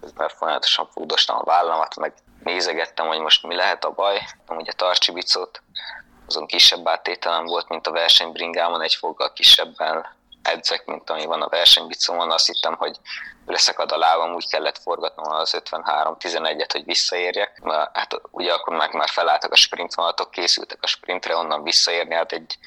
közben 0.00 0.28
folyamatosan 0.28 0.88
fogdostam 0.92 1.36
a 1.36 1.44
vállamat, 1.44 1.96
meg 1.96 2.14
nézegettem, 2.46 3.06
hogy 3.06 3.20
most 3.20 3.46
mi 3.46 3.54
lehet 3.54 3.84
a 3.84 3.90
baj. 3.90 4.20
Ugye 4.48 4.72
tartsi 4.72 5.12
bicót, 5.12 5.62
azon 6.26 6.46
kisebb 6.46 6.88
áttételem 6.88 7.44
volt, 7.44 7.68
mint 7.68 7.86
a 7.86 7.90
versenybringámon, 7.92 8.82
egy 8.82 8.94
foggal 8.94 9.32
kisebben 9.32 10.06
edzek, 10.42 10.84
mint 10.84 11.10
ami 11.10 11.24
van 11.24 11.42
a 11.42 11.48
versenybicómon. 11.48 12.30
Azt 12.30 12.46
hittem, 12.46 12.74
hogy 12.74 12.96
leszakad 13.46 13.92
a 13.92 13.96
lábam, 13.96 14.34
úgy 14.34 14.48
kellett 14.48 14.78
forgatnom 14.78 15.32
az 15.32 15.62
53-11-et, 15.70 16.68
hogy 16.72 16.84
visszaérjek. 16.84 17.62
Hát 17.92 18.20
ugye 18.30 18.52
akkor 18.52 18.76
meg 18.76 18.92
már 18.92 19.08
felálltak 19.08 19.52
a 19.52 19.56
sprintvalatok, 19.56 20.30
készültek 20.30 20.78
a 20.80 20.86
sprintre, 20.86 21.36
onnan 21.36 21.62
visszaérni, 21.62 22.14
hát 22.14 22.32
egy 22.32 22.58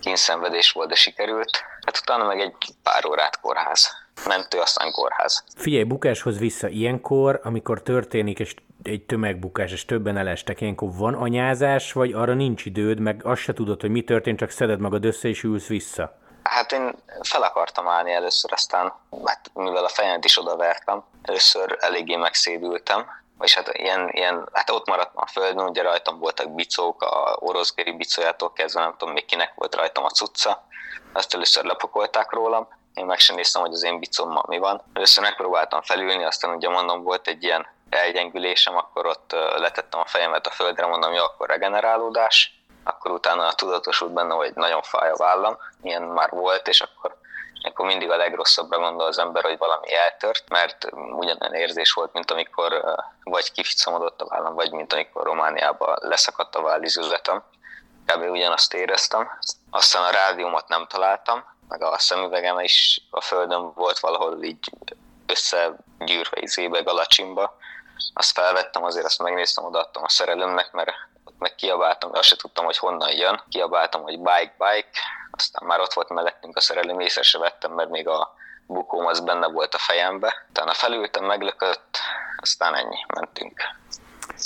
kínszenvedés 0.00 0.72
volt, 0.72 0.88
de 0.88 0.94
sikerült. 0.94 1.50
Hát 1.86 1.98
utána 1.98 2.24
meg 2.24 2.40
egy 2.40 2.54
pár 2.82 3.06
órát 3.06 3.40
kórház. 3.40 3.90
Mentő, 4.26 4.58
aztán 4.58 4.90
kórház. 4.90 5.44
Figyelj, 5.56 5.84
bukáshoz 5.84 6.38
vissza 6.38 6.68
ilyenkor, 6.68 7.40
amikor 7.44 7.82
történik 7.82 8.38
és 8.38 8.54
egy 8.82 9.02
tömegbukás, 9.02 9.72
és 9.72 9.84
többen 9.84 10.16
elestek, 10.16 10.60
ilyenkor 10.60 10.88
van 10.92 11.14
anyázás, 11.14 11.92
vagy 11.92 12.12
arra 12.12 12.34
nincs 12.34 12.64
időd, 12.64 12.98
meg 12.98 13.20
azt 13.24 13.40
se 13.40 13.52
tudod, 13.52 13.80
hogy 13.80 13.90
mi 13.90 14.02
történt, 14.02 14.38
csak 14.38 14.50
szeded 14.50 14.80
magad 14.80 15.04
össze 15.04 15.28
és 15.28 15.42
ülsz 15.42 15.66
vissza? 15.66 16.18
Hát 16.42 16.72
én 16.72 16.94
fel 17.20 17.42
akartam 17.42 17.88
állni 17.88 18.12
először, 18.12 18.52
aztán 18.52 18.92
hát 19.24 19.50
mivel 19.54 19.84
a 19.84 19.88
fejemet 19.88 20.24
is 20.24 20.38
odavertem, 20.38 21.02
először 21.22 21.76
eléggé 21.80 22.16
megszédültem, 22.16 23.06
és 23.40 23.54
hát 23.54 23.70
ilyen, 23.72 24.08
ilyen, 24.12 24.48
hát 24.52 24.70
ott 24.70 24.88
maradtam 24.88 25.22
a 25.22 25.26
földön, 25.26 25.68
ugye 25.68 25.82
rajtam 25.82 26.18
voltak 26.18 26.54
bicók, 26.54 27.02
a 27.02 27.36
oroszgeri 27.40 27.92
bicójától 27.92 28.52
kezdve 28.52 28.80
nem 28.80 28.94
tudom 28.96 29.14
még 29.14 29.24
kinek 29.24 29.52
volt 29.54 29.74
rajtam 29.74 30.04
a 30.04 30.10
cucca, 30.10 30.66
azt 31.12 31.34
először 31.34 31.64
lepakolták 31.64 32.32
rólam, 32.32 32.68
én 32.94 33.06
meg 33.06 33.18
sem 33.18 33.36
néztem, 33.36 33.62
hogy 33.62 33.72
az 33.72 33.82
én 33.82 33.98
bicom 33.98 34.40
mi 34.46 34.58
van. 34.58 34.82
Először 34.92 35.22
megpróbáltam 35.22 35.82
felülni, 35.82 36.24
aztán 36.24 36.54
ugye 36.54 36.68
mondom, 36.68 37.02
volt 37.02 37.28
egy 37.28 37.42
ilyen 37.42 37.66
elgyengülésem, 37.90 38.76
akkor 38.76 39.06
ott 39.06 39.32
letettem 39.56 40.00
a 40.00 40.06
fejemet 40.06 40.46
a 40.46 40.50
földre, 40.50 40.86
mondom, 40.86 41.12
jó, 41.12 41.22
akkor 41.22 41.48
regenerálódás, 41.48 42.62
akkor 42.84 43.10
utána 43.10 43.52
tudatosult 43.52 44.12
benne, 44.12 44.34
hogy 44.34 44.52
nagyon 44.54 44.82
fáj 44.82 45.10
a 45.10 45.16
vállam, 45.16 45.58
ilyen 45.82 46.02
már 46.02 46.30
volt, 46.30 46.68
és 46.68 46.80
akkor 46.80 47.16
akkor 47.62 47.86
mindig 47.86 48.10
a 48.10 48.16
legrosszabbra 48.16 48.78
gondol 48.78 49.06
az 49.06 49.18
ember, 49.18 49.42
hogy 49.42 49.58
valami 49.58 49.94
eltört, 49.94 50.48
mert 50.48 50.88
ugyanolyan 50.92 51.54
érzés 51.54 51.92
volt, 51.92 52.12
mint 52.12 52.30
amikor 52.30 52.84
vagy 53.22 53.52
kificamodott 53.52 54.20
a 54.20 54.26
vállam, 54.26 54.54
vagy 54.54 54.70
mint 54.70 54.92
amikor 54.92 55.24
Romániában 55.24 55.96
leszakadt 56.00 56.54
a 56.54 56.62
vállizületem. 56.62 57.42
Kb. 58.06 58.30
ugyanazt 58.30 58.74
éreztem. 58.74 59.38
Aztán 59.70 60.02
a 60.02 60.10
rádiumot 60.10 60.68
nem 60.68 60.86
találtam, 60.86 61.44
meg 61.68 61.82
a 61.82 61.98
szemüvegem 61.98 62.58
is 62.58 63.00
a 63.10 63.20
földön 63.20 63.72
volt 63.72 63.98
valahol 63.98 64.42
így 64.42 64.70
összegyűrve 65.26 66.40
izébe, 66.40 66.80
galacsimba. 66.80 67.56
Azt 68.12 68.32
felvettem, 68.32 68.84
azért 68.84 69.04
azt 69.04 69.22
megnéztem, 69.22 69.64
odaadtam 69.64 70.02
a 70.02 70.08
szerelőmnek, 70.08 70.72
mert 70.72 70.90
ott 71.24 71.38
meg 71.38 71.54
kiabáltam, 71.54 72.10
azt 72.12 72.28
se 72.28 72.36
tudtam, 72.36 72.64
hogy 72.64 72.78
honnan 72.78 73.16
jön. 73.16 73.42
Kiabáltam, 73.48 74.02
hogy 74.02 74.18
bike, 74.18 74.54
bike, 74.58 74.88
aztán 75.30 75.68
már 75.68 75.80
ott 75.80 75.92
volt 75.92 76.08
mellettünk 76.08 76.56
a 76.56 76.60
szerelőm, 76.60 77.00
észre 77.00 77.22
se 77.22 77.38
vettem, 77.38 77.72
mert 77.72 77.90
még 77.90 78.08
a 78.08 78.34
bukóm 78.66 79.06
az 79.06 79.20
benne 79.20 79.46
volt 79.46 79.74
a 79.74 79.78
fejembe. 79.78 80.46
Utána 80.48 80.72
felültem, 80.72 81.24
meglökött, 81.24 81.98
aztán 82.40 82.74
ennyi, 82.74 83.04
mentünk. 83.14 83.62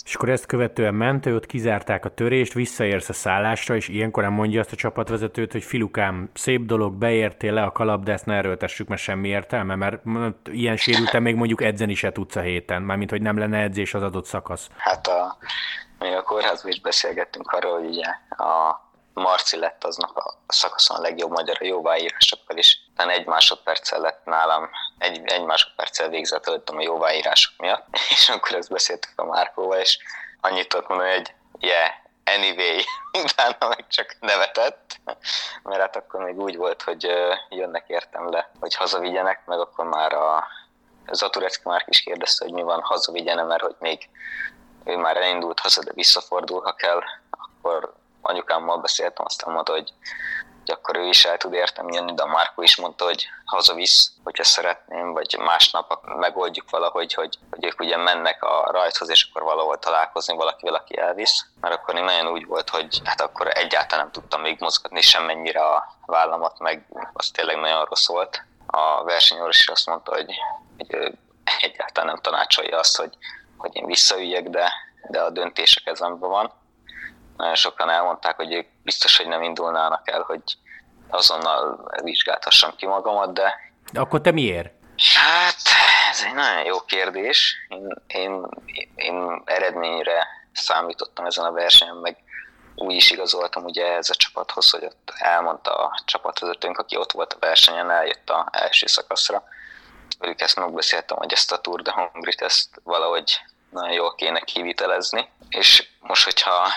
És 0.04 0.14
akkor 0.14 0.28
ezt 0.28 0.46
követően 0.46 0.94
mentő, 0.94 1.34
ott 1.34 1.46
kizárták 1.46 2.04
a 2.04 2.14
törést, 2.14 2.52
visszaérsz 2.52 3.08
a 3.08 3.12
szállásra, 3.12 3.74
és 3.74 3.88
ilyenkor 3.88 4.22
nem 4.22 4.32
mondja 4.32 4.60
azt 4.60 4.72
a 4.72 4.76
csapatvezetőt, 4.76 5.52
hogy 5.52 5.62
filukám, 5.62 6.30
szép 6.34 6.66
dolog, 6.66 6.94
beértél 6.94 7.52
le 7.52 7.62
a 7.62 7.72
kalap, 7.72 8.02
de 8.02 8.12
ezt 8.12 8.26
ne 8.26 8.34
erőltessük, 8.34 8.88
mert 8.88 9.00
semmi 9.00 9.28
értelme, 9.28 9.74
mert 9.74 10.48
ilyen 10.48 10.76
sérültem 10.76 11.22
még 11.22 11.34
mondjuk 11.34 11.62
edzeni 11.62 11.94
se 11.94 12.12
tudsz 12.12 12.36
a 12.36 12.40
héten, 12.40 12.82
mármint 12.82 13.10
hogy 13.10 13.22
nem 13.22 13.38
lenne 13.38 13.58
edzés 13.58 13.94
az 13.94 14.02
adott 14.02 14.24
szakasz. 14.24 14.68
Hát 14.76 15.06
a, 15.06 15.36
mi 15.98 16.14
a 16.14 16.22
kórházban 16.22 16.70
is 16.70 16.80
beszélgettünk 16.80 17.50
arról, 17.50 17.78
hogy 17.78 17.88
ugye 17.88 18.06
a 18.28 18.80
Marci 19.14 19.58
lett 19.58 19.84
aznap 19.84 20.16
a 20.16 20.34
szakaszon 20.46 20.96
a 20.96 21.00
legjobb 21.00 21.30
magyar 21.30 21.56
a 21.60 21.64
jóváírásokkal 21.64 22.56
is. 22.56 22.81
Utána 22.92 23.10
egy 23.10 23.26
másodperccel 23.26 24.00
lett 24.00 24.24
nálam, 24.24 24.70
egy, 24.98 25.20
egy 25.24 25.44
másodperccel 25.44 26.08
végzett 26.08 26.46
előttem 26.46 26.76
a 26.76 26.82
jóváírások 26.82 27.52
miatt. 27.58 27.86
És 28.10 28.28
akkor 28.28 28.56
ezt 28.56 28.70
beszéltük 28.70 29.12
a 29.16 29.24
Márkóval, 29.24 29.78
és 29.78 29.98
annyit 30.40 30.68
tudott 30.68 30.88
mondani, 30.88 31.10
hogy 31.10 31.34
yeah, 31.60 31.90
anyway, 32.24 32.80
utána 33.24 33.68
meg 33.68 33.86
csak 33.88 34.16
nevetett, 34.20 35.00
mert 35.62 35.80
hát 35.80 35.96
akkor 35.96 36.24
még 36.24 36.38
úgy 36.38 36.56
volt, 36.56 36.82
hogy 36.82 37.10
jönnek 37.48 37.84
értem 37.86 38.30
le, 38.30 38.50
hogy 38.60 38.74
hazavigyenek, 38.74 39.46
meg 39.46 39.58
akkor 39.58 39.84
már 39.84 40.12
a 40.12 40.46
Zaturecki 41.10 41.62
Márk 41.64 41.88
is 41.88 42.00
kérdezte, 42.00 42.44
hogy 42.44 42.54
mi 42.54 42.62
van, 42.62 42.80
hazavigyene, 42.80 43.42
mert 43.42 43.62
hogy 43.62 43.76
még 43.78 44.08
ő 44.84 44.96
már 44.96 45.16
elindult 45.16 45.60
haza, 45.60 45.82
de 45.82 45.90
visszafordul, 45.94 46.62
ha 46.62 46.72
kell, 46.72 47.00
akkor 47.30 47.94
anyukámmal 48.20 48.78
beszéltem, 48.78 49.24
aztán 49.24 49.52
mondta, 49.52 49.72
hogy, 49.72 49.92
hogy 50.64 50.74
akkor 50.74 50.96
ő 50.96 51.06
is 51.06 51.24
el 51.24 51.36
tud 51.36 51.52
értem 51.52 51.88
jönni, 51.88 52.14
de 52.14 52.22
a 52.22 52.26
Márko 52.26 52.62
is 52.62 52.76
mondta, 52.76 53.04
hogy 53.04 53.26
hazavisz, 53.44 54.12
hogyha 54.24 54.44
szeretném, 54.44 55.12
vagy 55.12 55.36
másnap 55.38 56.00
megoldjuk 56.04 56.70
valahogy, 56.70 57.14
hogy, 57.14 57.38
hogy 57.50 57.64
ők 57.64 57.80
ugye 57.80 57.96
mennek 57.96 58.42
a 58.42 58.68
rajthoz, 58.70 59.10
és 59.10 59.28
akkor 59.30 59.42
valahol 59.42 59.78
találkozni 59.78 60.36
valakivel, 60.36 60.74
aki 60.74 60.98
elvisz. 60.98 61.46
Mert 61.60 61.74
akkor 61.74 61.96
én 61.96 62.04
nagyon 62.04 62.32
úgy 62.32 62.46
volt, 62.46 62.70
hogy 62.70 63.00
hát 63.04 63.20
akkor 63.20 63.46
egyáltalán 63.54 64.04
nem 64.04 64.12
tudtam 64.12 64.40
még 64.40 64.56
mozgatni 64.60 65.00
semmennyire 65.00 65.64
a 65.64 65.96
vállamat, 66.06 66.58
meg 66.58 66.86
az 67.12 67.30
tényleg 67.30 67.56
nagyon 67.56 67.84
rossz 67.84 68.08
volt. 68.08 68.42
A 68.66 69.04
versenyorvos 69.04 69.58
is 69.58 69.68
azt 69.68 69.86
mondta, 69.86 70.14
hogy, 70.14 70.34
hogy 70.78 71.12
egyáltalán 71.60 72.10
nem 72.10 72.22
tanácsolja 72.22 72.78
azt, 72.78 72.96
hogy, 72.96 73.16
hogy 73.56 73.76
én 73.76 73.86
visszaüljek, 73.86 74.48
de, 74.48 74.72
de 75.08 75.20
a 75.20 75.30
döntés 75.30 75.76
a 75.76 75.80
kezemben 75.84 76.30
van 76.30 76.52
nagyon 77.36 77.54
sokan 77.54 77.90
elmondták, 77.90 78.36
hogy 78.36 78.52
ők 78.52 78.66
biztos, 78.82 79.16
hogy 79.16 79.26
nem 79.26 79.42
indulnának 79.42 80.10
el, 80.10 80.22
hogy 80.22 80.42
azonnal 81.08 81.90
vizsgáltassam 82.02 82.76
ki 82.76 82.86
magamat, 82.86 83.32
de... 83.32 83.54
De 83.92 84.00
akkor 84.00 84.20
te 84.20 84.30
miért? 84.30 84.72
Hát, 85.14 85.56
ez 86.10 86.24
egy 86.26 86.34
nagyon 86.34 86.64
jó 86.64 86.80
kérdés. 86.80 87.56
Én, 87.68 88.02
én, 88.06 88.46
én 88.94 89.42
eredményre 89.44 90.26
számítottam 90.52 91.24
ezen 91.24 91.44
a 91.44 91.52
versenyen, 91.52 91.96
meg 91.96 92.16
úgy 92.74 92.94
is 92.94 93.10
igazoltam 93.10 93.64
ugye 93.64 93.86
ez 93.86 94.10
a 94.10 94.14
csapathoz, 94.14 94.70
hogy 94.70 94.84
ott 94.84 95.12
elmondta 95.18 95.74
a 95.74 96.00
csapatvezetőnk, 96.04 96.78
aki 96.78 96.96
ott 96.96 97.12
volt 97.12 97.32
a 97.32 97.36
versenyen, 97.40 97.90
eljött 97.90 98.30
a 98.30 98.48
első 98.52 98.86
szakaszra. 98.86 99.44
Velük 100.18 100.40
ezt 100.40 100.56
megbeszéltem, 100.56 101.16
hogy 101.16 101.32
ezt 101.32 101.52
a 101.52 101.60
Tour 101.60 101.82
de 101.82 101.90
Hongrit 101.90 102.40
ezt 102.40 102.80
valahogy 102.84 103.40
nagyon 103.70 103.92
jól 103.92 104.14
kéne 104.14 104.40
kivitelezni. 104.40 105.28
És 105.48 105.88
most, 106.00 106.24
hogyha 106.24 106.68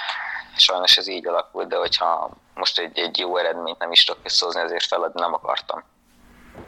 sajnos 0.56 0.98
ez 0.98 1.08
így 1.08 1.28
alakult, 1.28 1.68
de 1.68 1.78
hogyha 1.78 2.30
most 2.54 2.80
egy, 2.80 3.00
egy 3.00 3.18
jó 3.18 3.38
eredményt 3.38 3.80
nem 3.80 3.92
is 3.92 4.04
tudok 4.04 4.24
visszahozni, 4.24 4.62
ezért 4.62 4.86
feladni 4.86 5.22
nem 5.22 5.34
akartam. 5.34 5.84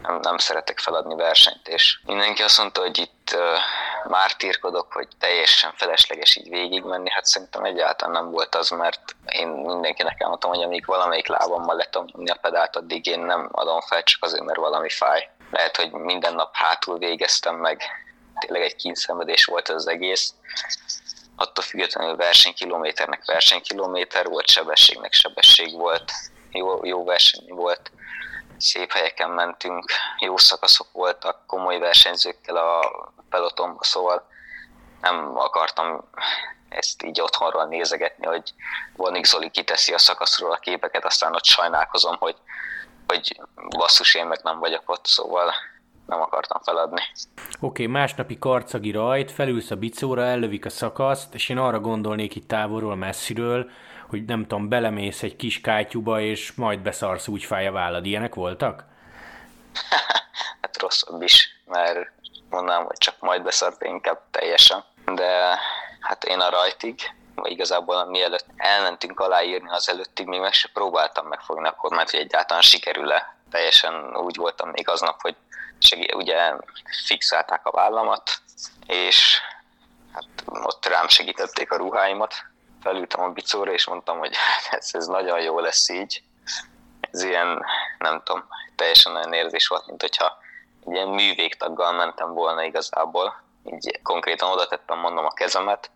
Nem, 0.01 0.19
nem 0.19 0.37
szeretek 0.37 0.79
feladni 0.79 1.15
versenyt, 1.15 1.67
és 1.67 1.99
mindenki 2.05 2.43
azt 2.43 2.57
mondta, 2.57 2.81
hogy 2.81 2.97
itt 2.97 3.31
uh, 3.33 3.41
mártírkodok, 4.11 4.93
hogy 4.93 5.07
teljesen 5.19 5.71
felesleges 5.75 6.35
így 6.35 6.49
végigmenni, 6.49 7.09
hát 7.09 7.25
szerintem 7.25 7.63
egyáltalán 7.63 8.23
nem 8.23 8.31
volt 8.31 8.55
az, 8.55 8.69
mert 8.69 9.15
én 9.25 9.47
mindenkinek 9.47 10.21
elmondtam, 10.21 10.49
hogy 10.49 10.63
amíg 10.63 10.85
valamelyik 10.85 11.27
lábammal 11.27 11.75
le 11.75 11.89
tudom 11.89 12.07
nyomni 12.11 12.29
a 12.29 12.37
pedált, 12.41 12.75
addig 12.75 13.05
én 13.05 13.19
nem 13.19 13.49
adom 13.51 13.81
fel, 13.81 14.03
csak 14.03 14.23
azért, 14.23 14.43
mert 14.43 14.59
valami 14.59 14.89
fáj. 14.89 15.29
Lehet, 15.51 15.77
hogy 15.77 15.91
minden 15.91 16.33
nap 16.33 16.55
hátul 16.55 16.97
végeztem 16.97 17.55
meg, 17.55 17.81
tényleg 18.39 18.61
egy 18.61 18.75
kínszenvedés 18.75 19.45
volt 19.45 19.69
az 19.69 19.87
egész, 19.87 20.33
attól 21.39 21.63
függetlenül 21.63 22.15
versenykilométernek 22.15 23.25
versenykilométer 23.25 24.25
volt, 24.25 24.47
sebességnek 24.47 25.13
sebesség 25.13 25.73
volt, 25.73 26.11
jó, 26.51 26.85
jó 26.85 27.03
verseny 27.03 27.47
volt, 27.47 27.91
szép 28.57 28.91
helyeken 28.91 29.29
mentünk, 29.29 29.91
jó 30.19 30.37
szakaszok 30.37 30.87
voltak, 30.91 31.45
komoly 31.45 31.77
versenyzőkkel 31.77 32.55
a 32.55 32.91
pelotonba, 33.29 33.83
szóval 33.83 34.27
nem 35.01 35.37
akartam 35.37 36.09
ezt 36.69 37.03
így 37.03 37.21
otthonról 37.21 37.65
nézegetni, 37.65 38.25
hogy 38.25 38.53
Vonik 38.95 39.25
Zoli 39.25 39.49
kiteszi 39.49 39.93
a 39.93 39.97
szakaszról 39.97 40.51
a 40.51 40.59
képeket, 40.59 41.05
aztán 41.05 41.33
ott 41.33 41.45
sajnálkozom, 41.45 42.15
hogy, 42.19 42.35
hogy 43.07 43.41
basszus, 43.77 44.13
én 44.13 44.25
meg 44.25 44.39
nem 44.43 44.59
vagyok 44.59 44.83
ott, 44.85 45.05
szóval 45.05 45.53
nem 46.07 46.21
akartam 46.21 46.61
feladni. 46.63 47.01
Oké, 47.01 47.25
okay, 47.59 47.87
másnapi 47.87 48.39
karcagi 48.39 48.91
rajt, 48.91 49.31
felülsz 49.31 49.71
a 49.71 49.75
bicóra, 49.75 50.23
ellövik 50.23 50.65
a 50.65 50.69
szakaszt, 50.69 51.33
és 51.33 51.49
én 51.49 51.57
arra 51.57 51.79
gondolnék 51.79 52.35
itt 52.35 52.47
távolról, 52.47 52.95
messziről, 52.95 53.69
hogy 54.09 54.25
nem 54.25 54.41
tudom, 54.41 54.69
belemész 54.69 55.23
egy 55.23 55.35
kis 55.35 55.61
kátyúba, 55.61 56.21
és 56.21 56.53
majd 56.53 56.79
beszarsz, 56.79 57.27
úgy 57.27 57.43
fáj 57.43 57.67
a 57.67 57.71
vállad. 57.71 58.05
Ilyenek 58.05 58.35
voltak? 58.35 58.83
hát 60.61 60.81
rosszabb 60.81 61.21
is, 61.21 61.61
mert 61.65 62.11
mondanám, 62.49 62.85
hogy 62.85 62.97
csak 62.97 63.15
majd 63.19 63.43
beszart 63.43 63.83
inkább 63.83 64.21
teljesen. 64.31 64.83
De 65.05 65.57
hát 65.99 66.23
én 66.23 66.39
a 66.39 66.49
rajtig, 66.49 66.99
vagy 67.35 67.51
igazából 67.51 68.05
mielőtt 68.05 68.45
elmentünk 68.55 69.19
aláírni 69.19 69.69
az 69.69 69.89
előttig, 69.89 70.27
még 70.27 70.39
meg 70.39 70.53
se 70.53 70.69
próbáltam 70.73 71.27
megfogni 71.27 71.67
akkor, 71.67 71.91
mert 71.91 72.09
hogy 72.09 72.19
egyáltalán 72.19 72.61
sikerül-e. 72.61 73.35
Teljesen 73.51 74.15
úgy 74.15 74.35
voltam 74.35 74.69
még 74.69 74.89
aznap, 74.89 75.21
hogy 75.21 75.35
segí- 75.79 76.13
ugye 76.13 76.53
fixálták 77.05 77.65
a 77.65 77.71
vállamat, 77.71 78.41
és 78.85 79.41
hát 80.13 80.25
ott 80.63 80.85
rám 80.85 81.07
segítették 81.07 81.71
a 81.71 81.77
ruháimat, 81.77 82.33
felültem 82.81 83.23
a 83.23 83.29
bicóra, 83.29 83.71
és 83.71 83.87
mondtam, 83.87 84.17
hogy 84.17 84.35
ez, 84.71 84.89
ez 84.91 85.07
nagyon 85.07 85.41
jó 85.41 85.59
lesz 85.59 85.89
így. 85.89 86.21
Ez 87.11 87.23
ilyen, 87.23 87.65
nem 87.97 88.21
tudom, 88.23 88.47
teljesen 88.75 89.15
olyan 89.15 89.33
érzés 89.33 89.67
volt, 89.67 89.87
mint 89.87 90.01
hogyha 90.01 90.37
egy 90.85 90.93
ilyen 90.93 91.07
művégtaggal 91.07 91.91
mentem 91.91 92.33
volna 92.33 92.63
igazából. 92.63 93.43
Így 93.63 93.99
konkrétan 94.03 94.51
oda 94.51 94.67
tettem, 94.67 94.99
mondom, 94.99 95.25
a 95.25 95.33
kezemet. 95.33 95.91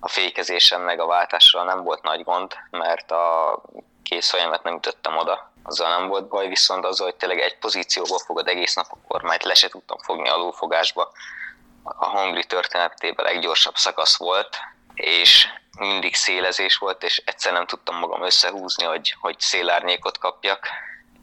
A 0.00 0.08
fékezésem 0.08 0.82
meg 0.82 1.00
a 1.00 1.06
váltásra 1.06 1.62
nem 1.62 1.82
volt 1.82 2.02
nagy 2.02 2.24
gond, 2.24 2.54
mert 2.70 3.10
a 3.10 3.62
készfejemet 4.10 4.62
nem 4.62 4.76
ütöttem 4.76 5.16
oda. 5.16 5.52
Azzal 5.62 5.98
nem 5.98 6.08
volt 6.08 6.28
baj, 6.28 6.48
viszont 6.48 6.84
az, 6.84 6.98
hogy 6.98 7.14
tényleg 7.14 7.40
egy 7.40 7.58
pozícióból 7.58 8.18
fogod 8.18 8.48
egész 8.48 8.74
nap 8.74 8.86
a 8.90 9.06
kormányt, 9.08 9.44
le 9.44 9.54
se 9.54 9.68
tudtam 9.68 9.98
fogni 9.98 10.28
alulfogásba. 10.28 11.12
A 11.82 12.04
Hongri 12.04 12.44
történetében 12.44 13.24
leggyorsabb 13.24 13.76
szakasz 13.76 14.18
volt, 14.18 14.56
és 14.94 15.48
mindig 15.78 16.14
szélezés 16.14 16.76
volt, 16.76 17.02
és 17.02 17.22
egyszer 17.24 17.52
nem 17.52 17.66
tudtam 17.66 17.98
magam 17.98 18.22
összehúzni, 18.22 18.84
hogy, 18.84 19.16
hogy 19.20 19.40
szélárnyékot 19.40 20.18
kapjak, 20.18 20.68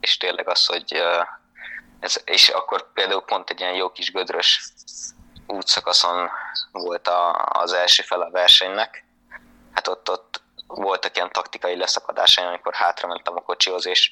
és 0.00 0.16
tényleg 0.16 0.48
az, 0.48 0.66
hogy 0.66 1.02
ez, 2.00 2.20
és 2.24 2.48
akkor 2.48 2.92
például 2.92 3.22
pont 3.22 3.50
egy 3.50 3.60
ilyen 3.60 3.74
jó 3.74 3.92
kis 3.92 4.12
gödrös 4.12 4.72
útszakaszon 5.46 6.30
volt 6.72 7.08
a, 7.08 7.48
az 7.52 7.72
első 7.72 8.02
fel 8.02 8.20
a 8.20 8.30
versenynek, 8.30 9.04
hát 9.72 9.88
ott, 9.88 10.10
ott 10.10 10.46
voltak 10.68 11.16
ilyen 11.16 11.32
taktikai 11.32 11.76
leszakadásai, 11.76 12.44
amikor 12.44 12.74
hátra 12.74 13.08
mentem 13.08 13.36
a 13.36 13.40
kocsihoz, 13.40 13.86
és 13.86 14.10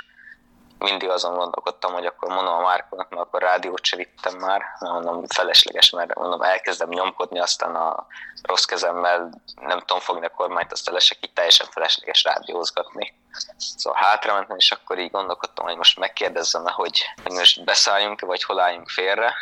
mindig 0.79 1.09
azon 1.09 1.37
gondolkodtam, 1.37 1.93
hogy 1.93 2.07
akkor 2.07 2.29
mondom 2.29 2.55
a 2.55 2.61
Márkonak, 2.61 3.09
mert 3.09 3.23
akkor 3.23 3.43
rádiót 3.43 3.85
se 3.85 3.97
vittem 3.97 4.35
már, 4.39 4.63
mondom 4.81 5.27
felesleges, 5.27 5.91
mert 5.91 6.15
mondom 6.15 6.43
elkezdem 6.43 6.89
nyomkodni, 6.89 7.41
aztán 7.41 7.75
a 7.75 8.07
rossz 8.43 8.65
kezemmel 8.65 9.43
nem 9.61 9.79
tudom 9.79 10.01
fogni 10.01 10.27
a 10.27 10.31
kormányt, 10.31 10.73
azt 10.73 10.91
lesek 10.91 11.19
így 11.21 11.33
teljesen 11.33 11.67
felesleges 11.71 12.23
rádiózgatni. 12.23 13.15
Szóval 13.57 14.03
hátra 14.03 14.35
mentem, 14.35 14.57
és 14.57 14.71
akkor 14.71 14.99
így 14.99 15.11
gondolkodtam, 15.11 15.65
hogy 15.65 15.77
most 15.77 15.99
megkérdezzem 15.99 16.67
hogy, 16.67 17.03
hogy 17.23 17.33
most 17.33 17.65
beszálljunk 17.65 18.21
vagy 18.21 18.43
hol 18.43 18.61
álljunk 18.61 18.89
félre, 18.89 19.35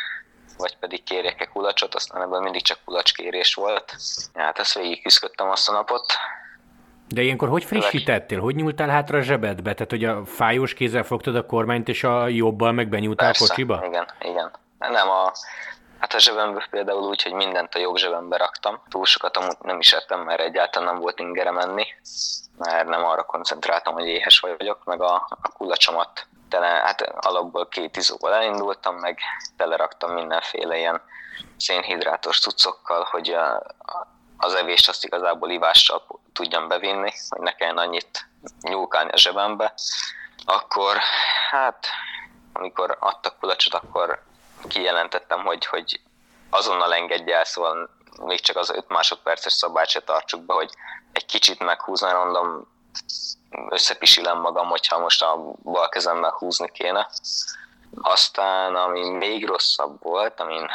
vagy 0.57 0.77
pedig 0.77 1.03
kérjek-e 1.03 1.45
kulacsot, 1.45 1.95
aztán 1.95 2.21
ebből 2.21 2.39
mindig 2.39 2.61
csak 2.61 2.79
kulacskérés 2.85 3.53
volt. 3.53 3.95
Hát 4.33 4.59
ezt 4.59 4.73
végig 4.73 5.03
küzdöttem 5.03 5.49
azt 5.49 5.69
a 5.69 5.71
napot, 5.71 6.13
de 7.07 7.21
ilyenkor 7.21 7.49
hogy 7.49 7.63
frissítettél? 7.63 8.39
Hogy 8.39 8.55
nyúltál 8.55 8.87
hátra 8.87 9.17
a 9.17 9.21
zsebedbe? 9.21 9.73
Tehát, 9.73 9.89
hogy 9.89 10.03
a 10.03 10.25
fájós 10.25 10.73
kézzel 10.73 11.03
fogtad 11.03 11.35
a 11.35 11.45
kormányt, 11.45 11.87
és 11.87 12.03
a 12.03 12.27
jobbal 12.27 12.71
meg 12.71 12.89
benyúltál 12.89 13.27
Persze, 13.27 13.43
a 13.43 13.47
kocsiba? 13.47 13.83
igen, 13.85 14.07
igen. 14.19 14.51
Nem 14.79 15.09
a, 15.09 15.31
Hát 15.99 16.13
a 16.13 16.19
zsebembe 16.19 16.67
például 16.69 17.07
úgy, 17.07 17.23
hogy 17.23 17.33
mindent 17.33 17.75
a 17.75 17.79
jobb 17.79 17.95
zsebembe 17.95 18.37
raktam. 18.37 18.81
Túl 18.89 19.05
sokat 19.05 19.37
amúgy 19.37 19.55
nem 19.61 19.79
is 19.79 19.93
ettem, 19.93 20.19
mert 20.19 20.39
egyáltalán 20.41 20.93
nem 20.93 21.01
volt 21.01 21.19
ingere 21.19 21.51
menni, 21.51 21.85
mert 22.57 22.87
nem 22.87 23.05
arra 23.05 23.23
koncentráltam, 23.23 23.93
hogy 23.93 24.07
éhes 24.07 24.39
vagyok, 24.39 24.83
meg 24.83 25.01
a, 25.01 25.13
a 25.29 25.49
kulacsomat 25.57 26.27
tele, 26.49 26.67
hát 26.67 27.01
alapból 27.01 27.67
két 27.67 27.97
izóval 27.97 28.33
elindultam, 28.33 28.95
meg 28.95 29.19
teleraktam 29.57 30.11
mindenféle 30.11 30.77
ilyen 30.77 31.01
szénhidrátos 31.57 32.39
cuccokkal, 32.39 33.07
hogy 33.11 33.29
a, 33.29 33.63
az 34.37 34.53
evést 34.53 34.89
azt 34.89 35.05
igazából 35.05 35.49
ivással 35.49 36.05
tudjam 36.33 36.67
bevinni, 36.67 37.11
hogy 37.29 37.41
ne 37.41 37.55
kelljen 37.55 37.77
annyit 37.77 38.27
nyúlkálni 38.61 39.11
a 39.11 39.17
zsebembe, 39.17 39.73
akkor 40.45 40.97
hát 41.49 41.87
amikor 42.53 42.97
adtak 42.99 43.39
kulacsot, 43.39 43.73
akkor 43.73 44.23
kijelentettem, 44.67 45.43
hogy, 45.43 45.65
hogy 45.65 46.01
azonnal 46.49 46.93
engedje 46.93 47.37
el, 47.37 47.45
szóval 47.45 47.89
még 48.21 48.39
csak 48.39 48.55
az 48.55 48.69
5 48.69 48.89
másodperces 48.89 49.53
szabályt 49.53 49.89
se 49.89 49.99
tartsuk 49.99 50.41
be, 50.41 50.53
hogy 50.53 50.69
egy 51.11 51.25
kicsit 51.25 51.59
meghúzni, 51.59 52.11
mondom, 52.11 52.67
összepisilem 53.69 54.39
magam, 54.39 54.67
hogyha 54.67 54.99
most 54.99 55.23
a 55.23 55.37
bal 55.63 55.89
kezemmel 55.89 56.35
húzni 56.37 56.71
kéne. 56.71 57.09
Aztán, 58.01 58.75
ami 58.75 59.09
még 59.09 59.45
rosszabb 59.45 60.03
volt, 60.03 60.39
amin, 60.39 60.67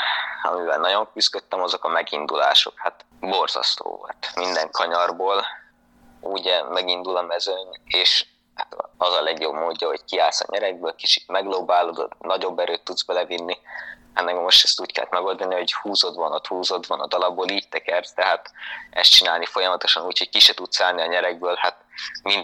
amivel 0.42 0.78
nagyon 0.78 1.08
küzdöttem, 1.12 1.62
azok 1.62 1.84
a 1.84 1.88
megindulások. 1.88 2.72
Hát 2.76 3.04
borzasztó 3.20 3.96
volt. 3.96 4.30
Minden 4.34 4.70
kanyarból 4.70 5.44
ugye 6.20 6.62
megindul 6.64 7.16
a 7.16 7.22
mezőny, 7.22 7.80
és 7.84 8.26
hát 8.54 8.76
az 8.96 9.14
a 9.14 9.22
legjobb 9.22 9.54
módja, 9.54 9.88
hogy 9.88 10.04
kiállsz 10.04 10.40
a 10.40 10.46
nyerekből, 10.50 10.94
kicsit 10.94 11.28
meglóbálod, 11.28 12.08
nagyobb 12.18 12.58
erőt 12.58 12.84
tudsz 12.84 13.02
belevinni. 13.02 13.58
Ennek 14.14 14.34
most 14.34 14.64
ezt 14.64 14.80
úgy 14.80 14.92
kell 14.92 15.06
megoldani, 15.10 15.54
hogy 15.54 15.72
húzod 15.72 16.14
van 16.16 16.32
ott, 16.32 16.46
húzod 16.46 16.86
van 16.86 17.00
ott, 17.00 17.14
alapból 17.14 17.48
így 17.48 17.68
tekersz, 17.68 18.12
tehát 18.12 18.52
ezt 18.90 19.10
csinálni 19.10 19.46
folyamatosan 19.46 20.04
úgy, 20.04 20.18
hogy 20.18 20.28
ki 20.28 20.38
se 20.38 20.54
tudsz 20.54 20.80
állni 20.80 21.02
a 21.02 21.06
nyerekből, 21.06 21.54
hát 21.58 21.76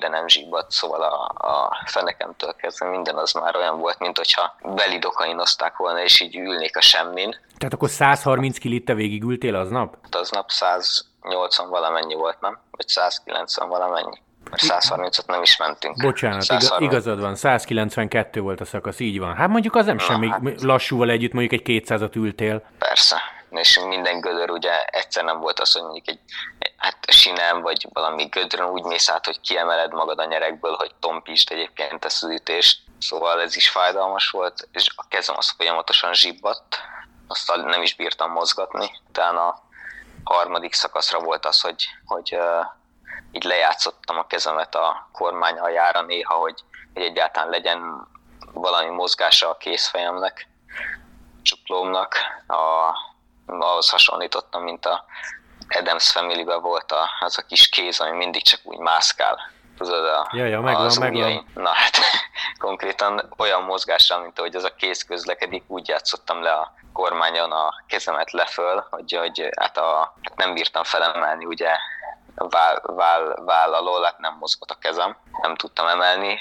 nem 0.09 0.29
zsibbadt, 0.29 0.71
szóval 0.71 1.03
a, 1.03 1.47
a 1.49 1.83
fenekemtől 1.87 2.55
kezdve 2.55 2.89
minden 2.89 3.17
az 3.17 3.33
már 3.33 3.57
olyan 3.57 3.79
volt, 3.79 3.99
mint 3.99 4.17
hogyha 4.17 4.57
belidokainozták 4.63 5.77
volna, 5.77 6.03
és 6.03 6.21
így 6.21 6.37
ülnék 6.37 6.77
a 6.77 6.81
semmin. 6.81 7.37
Tehát 7.59 7.75
akkor 7.75 7.89
130 7.91 8.59
kilit 8.59 8.85
te 8.85 8.95
végigültél 8.95 9.55
aznap? 9.55 9.97
Hát 10.03 10.15
aznap 10.15 10.51
180 10.51 11.69
valamennyi 11.69 12.15
volt, 12.15 12.41
nem? 12.41 12.59
Vagy 12.71 12.89
190 12.89 13.69
valamennyi. 13.69 14.25
Mert 14.51 14.63
130-ot 14.63 15.27
nem 15.27 15.43
is 15.43 15.57
mentünk. 15.57 16.03
Bocsánat, 16.03 16.43
130. 16.43 16.93
igazad 16.93 17.21
van, 17.21 17.35
192 17.35 18.41
volt 18.41 18.61
a 18.61 18.65
szakasz, 18.65 19.01
így 19.01 19.19
van. 19.19 19.35
Hát 19.35 19.49
mondjuk 19.49 19.75
az 19.75 19.87
nem 19.87 19.97
Na, 19.97 20.03
semmi, 20.03 20.29
hát... 20.29 20.63
lassúval 20.63 21.11
együtt 21.11 21.33
mondjuk 21.33 21.61
egy 21.61 21.83
200-at 21.85 22.17
ültél. 22.17 22.63
Persze, 22.79 23.17
és 23.51 23.81
minden 23.89 24.21
gödör 24.21 24.51
ugye 24.51 24.85
egyszer 24.85 25.25
nem 25.25 25.41
volt 25.41 25.61
az, 25.61 25.73
hogy 25.73 25.83
mondjuk 25.83 26.09
egy 26.09 26.21
hát 26.77 27.11
sinem 27.11 27.61
vagy 27.61 27.87
valami 27.93 28.25
gödrön 28.25 28.69
úgy 28.69 28.83
mész 28.83 29.11
át, 29.11 29.27
hogy 29.27 29.41
kiemeled 29.41 29.93
magad 29.93 30.19
a 30.19 30.25
nyerekből, 30.25 30.75
hogy 30.75 30.95
tompítsd 31.01 31.53
egyébként 31.53 32.05
ezt 32.05 32.25
az 32.25 32.31
ütést. 32.31 32.81
Szóval 32.99 33.41
ez 33.41 33.57
is 33.57 33.69
fájdalmas 33.69 34.31
volt, 34.31 34.69
és 34.73 34.93
a 34.97 35.05
kezem 35.09 35.37
az 35.39 35.49
folyamatosan 35.49 36.15
zsibbadt, 36.15 36.81
azt 37.27 37.57
nem 37.65 37.83
is 37.83 37.95
bírtam 37.95 38.31
mozgatni. 38.31 38.91
Utána 39.09 39.47
a 40.25 40.35
harmadik 40.35 40.73
szakaszra 40.73 41.21
volt 41.21 41.47
az, 41.47 41.61
hogy, 41.61 41.87
hogy 42.05 42.39
így 43.33 43.45
lejátszottam 43.45 44.19
a 44.19 44.27
kezemet 44.27 44.75
a 44.75 45.09
kormány 45.13 45.59
aljára 45.59 46.03
néha, 46.03 46.35
hogy, 46.35 46.65
hogy 46.95 47.03
egyáltalán 47.03 47.51
legyen 47.51 48.09
valami 48.53 48.89
mozgása 48.89 49.49
a 49.49 49.57
kézfejemnek, 49.57 50.49
csuklómnak. 51.43 52.17
A, 52.47 52.95
ahhoz 53.47 53.91
hasonlítottam, 53.91 54.63
mint 54.63 54.87
a 54.87 55.05
Adams 55.69 56.11
family 56.11 56.45
volt 56.45 56.93
a, 56.93 57.09
az 57.21 57.39
a 57.39 57.43
kis 57.43 57.69
kéz, 57.69 58.01
ami 58.01 58.17
mindig 58.17 58.43
csak 58.43 58.61
úgy 58.63 58.79
mászkál. 58.79 59.39
Tudod, 59.79 60.05
a, 60.05 60.29
ja, 60.33 60.45
ja, 60.45 60.61
megvan, 60.61 60.85
az 60.85 60.97
megvan. 60.97 61.47
Na 61.55 61.69
hát 61.69 61.97
konkrétan 62.59 63.35
olyan 63.37 63.63
mozgással, 63.63 64.21
mint 64.21 64.39
ahogy 64.39 64.57
az 64.57 64.65
a 64.65 64.75
kéz 64.75 65.03
közlekedik, 65.03 65.65
úgy 65.67 65.89
játszottam 65.89 66.43
le 66.43 66.53
a 66.53 66.75
kormányon 66.93 67.53
a 67.53 67.75
kezemet 67.87 68.31
leföl, 68.31 68.87
hogy, 68.91 69.13
hogy 69.13 69.49
hát, 69.57 69.77
a, 69.77 70.15
hát 70.23 70.37
nem 70.37 70.55
bírtam 70.55 70.83
felemelni 70.83 71.45
ugye 71.45 71.69
vál, 72.37 72.83
vál, 72.83 73.35
vál 73.45 73.75
alól, 73.75 74.03
hát 74.03 74.19
nem 74.19 74.37
mozgott 74.39 74.71
a 74.71 74.79
kezem, 74.79 75.17
nem 75.43 75.55
tudtam 75.55 75.87
emelni, 75.87 76.39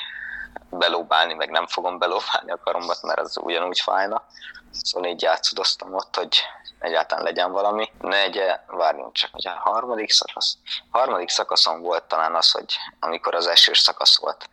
belóbálni, 0.69 1.33
meg 1.33 1.49
nem 1.49 1.67
fogom 1.67 1.97
belóbálni 1.97 2.51
a 2.51 2.59
karombat, 2.63 3.01
mert 3.01 3.19
az 3.19 3.37
ugyanúgy 3.37 3.79
fájna. 3.79 4.23
Szóval 4.71 5.09
így 5.09 5.21
játszodoztam 5.21 5.93
ott, 5.93 6.15
hogy 6.15 6.37
egyáltalán 6.79 7.23
legyen 7.23 7.51
valami. 7.51 7.91
Negye, 7.99 8.59
várjunk 8.67 9.13
csak, 9.13 9.29
hogy 9.31 9.47
a 9.47 9.69
harmadik 9.69 10.11
szakasz. 10.11 10.57
A 10.91 10.97
harmadik 10.97 11.29
szakaszon 11.29 11.81
volt 11.81 12.03
talán 12.03 12.35
az, 12.35 12.51
hogy 12.51 12.77
amikor 12.99 13.35
az 13.35 13.47
esős 13.47 13.79
szakasz 13.79 14.19
volt, 14.19 14.49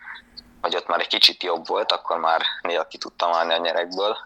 hogy 0.61 0.77
ott 0.77 0.87
már 0.87 1.01
egy 1.01 1.07
kicsit 1.07 1.43
jobb 1.43 1.67
volt, 1.67 1.93
akkor 1.93 2.19
már 2.19 2.43
néha 2.63 2.87
ki 2.87 2.99
tudtam 2.99 3.33
állni 3.33 3.53
a 3.53 3.57
nyerekből. 3.57 4.17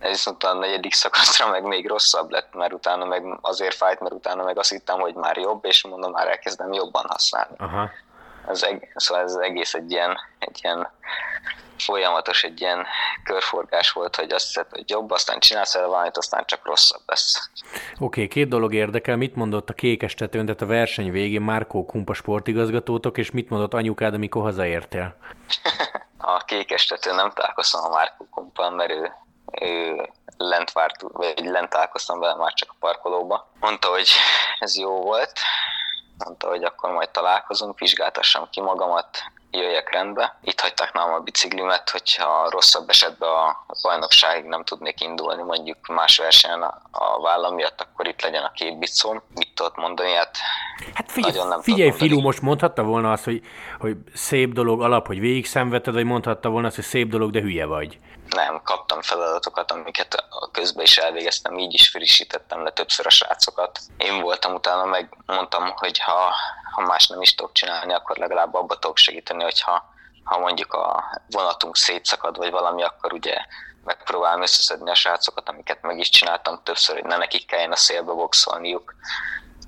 Viszont 0.00 0.44
a 0.44 0.54
negyedik 0.54 0.92
szakaszra 0.92 1.48
meg 1.48 1.62
még 1.62 1.88
rosszabb 1.88 2.30
lett, 2.30 2.54
mert 2.54 2.72
utána 2.72 3.04
meg 3.04 3.38
azért 3.40 3.74
fájt, 3.74 4.00
mert 4.00 4.14
utána 4.14 4.42
meg 4.42 4.58
azt 4.58 4.70
hittem, 4.70 5.00
hogy 5.00 5.14
már 5.14 5.36
jobb, 5.36 5.64
és 5.64 5.84
mondom, 5.84 6.12
már 6.12 6.28
elkezdem 6.28 6.72
jobban 6.72 7.04
használni. 7.08 7.54
Aha. 7.58 7.90
Ez, 8.48 8.66
szóval 8.94 9.24
ez 9.24 9.34
egész 9.34 9.74
egy 9.74 9.90
ilyen, 9.90 10.18
egy 10.38 10.58
ilyen 10.62 10.88
folyamatos 11.80 12.42
egy 12.42 12.60
ilyen 12.60 12.86
körforgás 13.24 13.92
volt, 13.92 14.16
hogy 14.16 14.32
azt 14.32 14.46
hiszed, 14.46 14.66
hogy 14.70 14.90
jobb, 14.90 15.10
aztán 15.10 15.38
csinálsz 15.38 15.74
el 15.74 15.86
valamit, 15.86 16.16
aztán 16.16 16.44
csak 16.46 16.66
rosszabb 16.66 17.02
lesz. 17.06 17.50
Oké, 17.94 18.04
okay, 18.04 18.28
két 18.28 18.48
dolog 18.48 18.74
érdekel. 18.74 19.16
Mit 19.16 19.34
mondott 19.34 19.70
a 19.70 19.72
kékes 19.72 20.14
tetőn, 20.14 20.44
tehát 20.44 20.62
a 20.62 20.66
verseny 20.66 21.10
végén 21.10 21.42
Márkó 21.42 21.86
Kumpa 21.86 22.14
sportigazgatótok, 22.14 23.18
és 23.18 23.30
mit 23.30 23.50
mondott 23.50 23.74
anyukád, 23.74 24.14
amikor 24.14 24.42
hazaértél? 24.42 25.16
a 26.18 26.44
kékes 26.44 26.86
tetőn 26.86 27.14
nem 27.14 27.30
találkoztam 27.30 27.84
a 27.84 27.94
Márkó 27.94 28.28
Kumpa, 28.30 28.70
mert 28.70 28.90
ő 28.90 29.12
lent 30.36 30.72
várt, 30.72 31.00
vagy 31.00 31.44
lent 31.44 31.70
találkoztam 31.70 32.18
vele 32.18 32.34
már 32.34 32.52
csak 32.52 32.70
a 32.70 32.76
parkolóba. 32.78 33.48
Mondta, 33.60 33.88
hogy 33.88 34.08
ez 34.58 34.76
jó 34.76 35.00
volt, 35.00 35.32
mondta, 36.24 36.48
hogy 36.48 36.64
akkor 36.64 36.90
majd 36.90 37.10
találkozunk, 37.10 37.78
vizsgáltassam 37.78 38.48
ki 38.50 38.60
magamat, 38.60 39.22
jöjjek 39.50 39.92
rendbe. 39.92 40.38
Itt 40.42 40.60
hagyták 40.60 40.92
nálam 40.92 41.14
a 41.14 41.18
biciklimet, 41.18 41.90
hogyha 41.90 42.50
rosszabb 42.50 42.88
esetben 42.88 43.30
a 43.30 43.66
bajnokságig 43.82 44.44
nem 44.44 44.64
tudnék 44.64 45.00
indulni, 45.00 45.42
mondjuk 45.42 45.86
más 45.86 46.16
versenyen 46.16 46.62
a, 46.62 47.20
vállam 47.20 47.54
miatt, 47.54 47.80
akkor 47.80 48.08
itt 48.08 48.22
legyen 48.22 48.42
a 48.42 48.52
két 48.52 48.78
bicom. 48.78 49.22
Mit 49.34 49.54
tudott 49.54 49.76
mondani? 49.76 50.12
Hát, 50.12 50.36
hát 50.94 51.12
figyelj, 51.12 51.32
nagyon 51.32 51.48
nem 51.48 51.62
figyelj 51.62 51.90
Filu, 51.90 52.20
most 52.20 52.40
mondhatta 52.40 52.82
volna 52.82 53.12
azt, 53.12 53.24
hogy, 53.24 53.42
hogy 53.78 53.96
szép 54.14 54.52
dolog 54.52 54.82
alap, 54.82 55.06
hogy 55.06 55.20
végig 55.20 55.46
szenvedted, 55.46 55.94
vagy 55.94 56.04
mondhatta 56.04 56.48
volna 56.48 56.66
azt, 56.66 56.76
hogy 56.76 56.84
szép 56.84 57.08
dolog, 57.08 57.30
de 57.30 57.40
hülye 57.40 57.66
vagy. 57.66 57.98
Nem, 58.28 58.60
kaptam 58.64 59.02
feladatokat, 59.02 59.70
amiket 59.72 60.14
a 60.14 60.50
közben 60.50 60.84
is 60.84 60.96
elvégeztem, 60.96 61.58
így 61.58 61.74
is 61.74 61.88
frissítettem 61.88 62.62
le 62.62 62.70
többször 62.70 63.06
a 63.06 63.10
srácokat. 63.10 63.78
Én 63.96 64.20
voltam 64.20 64.54
utána, 64.54 64.84
meg 64.84 65.16
mondtam, 65.26 65.72
hogy 65.76 65.98
ha 65.98 66.34
ha 66.80 66.86
más 66.86 67.06
nem 67.06 67.22
is 67.22 67.34
tudok 67.34 67.52
csinálni, 67.52 67.92
akkor 67.92 68.16
legalább 68.16 68.54
abba 68.54 68.78
tudok 68.78 68.96
segíteni, 68.96 69.42
hogyha 69.42 69.88
ha 70.24 70.38
mondjuk 70.38 70.72
a 70.72 71.04
vonatunk 71.30 71.76
szétszakad, 71.76 72.36
vagy 72.36 72.50
valami, 72.50 72.82
akkor 72.82 73.12
ugye 73.12 73.36
megpróbálom 73.84 74.42
összeszedni 74.42 74.90
a 74.90 74.94
srácokat, 74.94 75.48
amiket 75.48 75.82
meg 75.82 75.98
is 75.98 76.08
csináltam 76.08 76.60
többször, 76.62 76.94
hogy 76.94 77.04
ne 77.04 77.16
nekik 77.16 77.46
kelljen 77.46 77.72
a 77.72 77.76
szélbe 77.76 78.12
boxolniuk. 78.12 78.94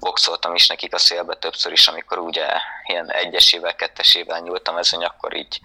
Boxoltam 0.01 0.55
is 0.55 0.67
nekik 0.67 0.95
a 0.95 0.99
szélbe 0.99 1.35
többször 1.35 1.73
is, 1.73 1.89
amikor 1.89 2.19
ugye 2.19 2.47
ilyen 2.87 3.11
egyesével, 3.11 3.75
kettesével 3.75 4.41
nyúltam 4.41 4.77
ezen, 4.77 5.03
akkor 5.03 5.37
így 5.37 5.61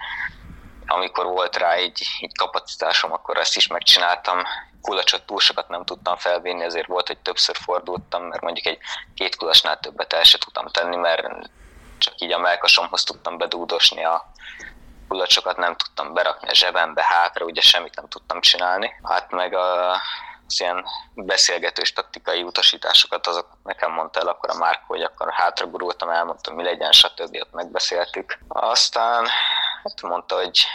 amikor 0.87 1.25
volt 1.25 1.57
rá 1.57 1.71
egy, 1.71 2.07
egy 2.19 2.35
kapacitásom, 2.37 3.11
akkor 3.11 3.37
ezt 3.37 3.55
is 3.55 3.67
megcsináltam. 3.67 4.43
Kulacsot 4.81 5.25
túl 5.25 5.39
sokat 5.39 5.69
nem 5.69 5.85
tudtam 5.85 6.17
felvinni, 6.17 6.63
ezért 6.63 6.87
volt, 6.87 7.07
hogy 7.07 7.17
többször 7.17 7.55
fordultam, 7.55 8.23
mert 8.23 8.41
mondjuk 8.41 8.65
egy 8.65 8.79
két 9.15 9.35
kulasnál 9.35 9.79
többet 9.79 10.13
el 10.13 10.23
se 10.23 10.37
tudtam 10.37 10.67
tenni, 10.67 10.95
mert 10.95 11.27
csak 11.97 12.13
így 12.17 12.31
a 12.31 12.39
melkasomhoz 12.39 13.03
tudtam 13.03 13.37
bedúdosni 13.37 14.03
a 14.03 14.31
kulacsokat, 15.07 15.57
nem 15.57 15.75
tudtam 15.75 16.13
berakni 16.13 16.49
a 16.49 16.53
zsebembe 16.53 17.03
hátra, 17.05 17.45
ugye 17.45 17.61
semmit 17.61 17.95
nem 17.95 18.07
tudtam 18.07 18.41
csinálni. 18.41 18.91
Hát 19.03 19.31
meg 19.31 19.53
a, 19.53 19.91
az 20.47 20.59
ilyen 20.59 20.85
beszélgetős 21.13 21.93
taktikai 21.93 22.43
utasításokat 22.43 23.27
azok 23.27 23.47
nekem 23.63 23.91
mondta 23.91 24.19
el 24.19 24.27
akkor 24.27 24.49
a 24.49 24.57
Márko, 24.57 24.85
hogy 24.87 25.01
akkor 25.01 25.31
hátra 25.31 25.65
gurultam, 25.65 26.09
elmondtam, 26.09 26.55
mi 26.55 26.63
legyen, 26.63 26.91
stb. 26.91 27.37
ott 27.41 27.53
megbeszéltük. 27.53 28.37
Aztán 28.47 29.27
hát 29.83 30.01
mondta, 30.01 30.35
hogy 30.35 30.65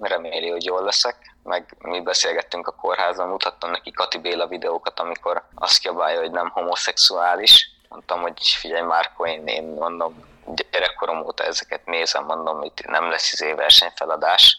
reméli, 0.00 0.48
hogy 0.48 0.64
jól 0.64 0.82
leszek, 0.82 1.16
meg 1.42 1.76
mi 1.78 2.00
beszélgettünk 2.00 2.66
a 2.66 2.72
kórházban, 2.72 3.28
mutattam 3.28 3.70
neki 3.70 3.90
Kati 3.90 4.18
Béla 4.18 4.46
videókat, 4.46 5.00
amikor 5.00 5.42
azt 5.54 5.78
kiabálja, 5.78 6.20
hogy 6.20 6.30
nem 6.30 6.48
homoszexuális. 6.48 7.70
Mondtam, 7.88 8.20
hogy 8.20 8.48
figyelj 8.48 8.82
Márko, 8.82 9.26
én, 9.26 9.46
én 9.46 9.64
mondom, 9.64 10.28
gyerekkorom 10.70 11.24
óta 11.24 11.44
ezeket 11.44 11.86
nézem, 11.86 12.24
mondom, 12.24 12.58
hogy 12.58 12.72
nem 12.86 13.10
lesz 13.10 13.32
izé 13.32 13.52
versenyfeladás. 13.52 14.58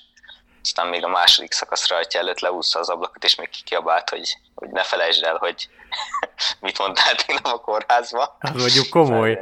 Aztán 0.63 0.87
még 0.87 1.03
a 1.03 1.07
második 1.07 1.51
szakasz 1.51 1.87
rajta 1.87 2.17
előtt 2.17 2.39
leúszta 2.39 2.79
az 2.79 2.89
ablakot, 2.89 3.23
és 3.23 3.35
még 3.35 3.49
kiabált, 3.63 4.09
hogy, 4.09 4.37
hogy 4.55 4.69
ne 4.69 4.83
felejtsd 4.83 5.23
el, 5.23 5.37
hogy 5.37 5.69
mit 6.59 6.77
mondtál 6.77 7.15
tegnap 7.25 7.53
a 7.53 7.59
kórházba. 7.59 8.35
Hát 8.39 8.61
vagyok 8.61 8.89
komoly. 8.89 9.39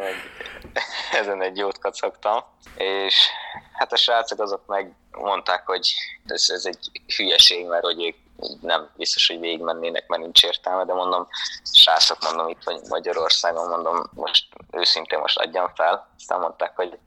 Ezen 1.19 1.41
egy 1.41 1.57
jót 1.57 1.79
kacagtam. 1.79 2.43
És 2.75 3.29
hát 3.73 3.93
a 3.93 3.97
srácok 3.97 4.39
azok 4.39 4.65
meg 4.65 4.93
mondták, 5.11 5.65
hogy 5.65 5.93
ez, 6.25 6.49
ez 6.49 6.65
egy 6.65 6.91
hülyeség, 7.17 7.65
mert 7.65 7.83
hogy 7.83 8.03
ők 8.05 8.15
nem 8.61 8.89
biztos, 8.95 9.27
hogy 9.27 9.39
végigmennének, 9.39 10.07
mert 10.07 10.21
nincs 10.21 10.43
értelme, 10.43 10.85
de 10.85 10.93
mondom, 10.93 11.27
srácok, 11.73 12.17
mondom, 12.23 12.47
itt 12.47 12.63
vagy 12.63 12.81
Magyarországon, 12.89 13.69
mondom, 13.69 14.09
most 14.13 14.47
őszintén 14.71 15.19
most 15.19 15.39
adjam 15.39 15.71
fel. 15.75 16.09
Aztán 16.17 16.39
mondták, 16.39 16.75
hogy 16.75 16.97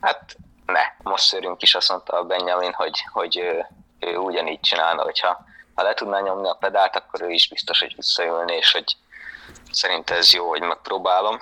hát 0.00 0.36
ne, 0.66 0.82
most 1.02 1.24
szörünk 1.24 1.62
is, 1.62 1.74
azt 1.74 1.88
mondta 1.88 2.18
a 2.18 2.24
Benjamin, 2.24 2.72
hogy, 2.72 3.04
hogy 3.12 3.38
ő, 3.38 3.66
ő 4.00 4.16
ugyanígy 4.16 4.60
csinálna, 4.60 5.02
hogyha 5.02 5.44
ha 5.74 5.82
le 5.82 5.94
tudná 5.94 6.20
nyomni 6.20 6.48
a 6.48 6.54
pedált, 6.54 6.96
akkor 6.96 7.22
ő 7.22 7.30
is 7.30 7.48
biztos, 7.48 7.80
hogy 7.80 7.94
visszajönni, 7.96 8.54
és 8.54 8.72
hogy 8.72 8.96
szerint 9.70 10.10
ez 10.10 10.32
jó, 10.32 10.48
hogy 10.48 10.60
megpróbálom. 10.60 11.38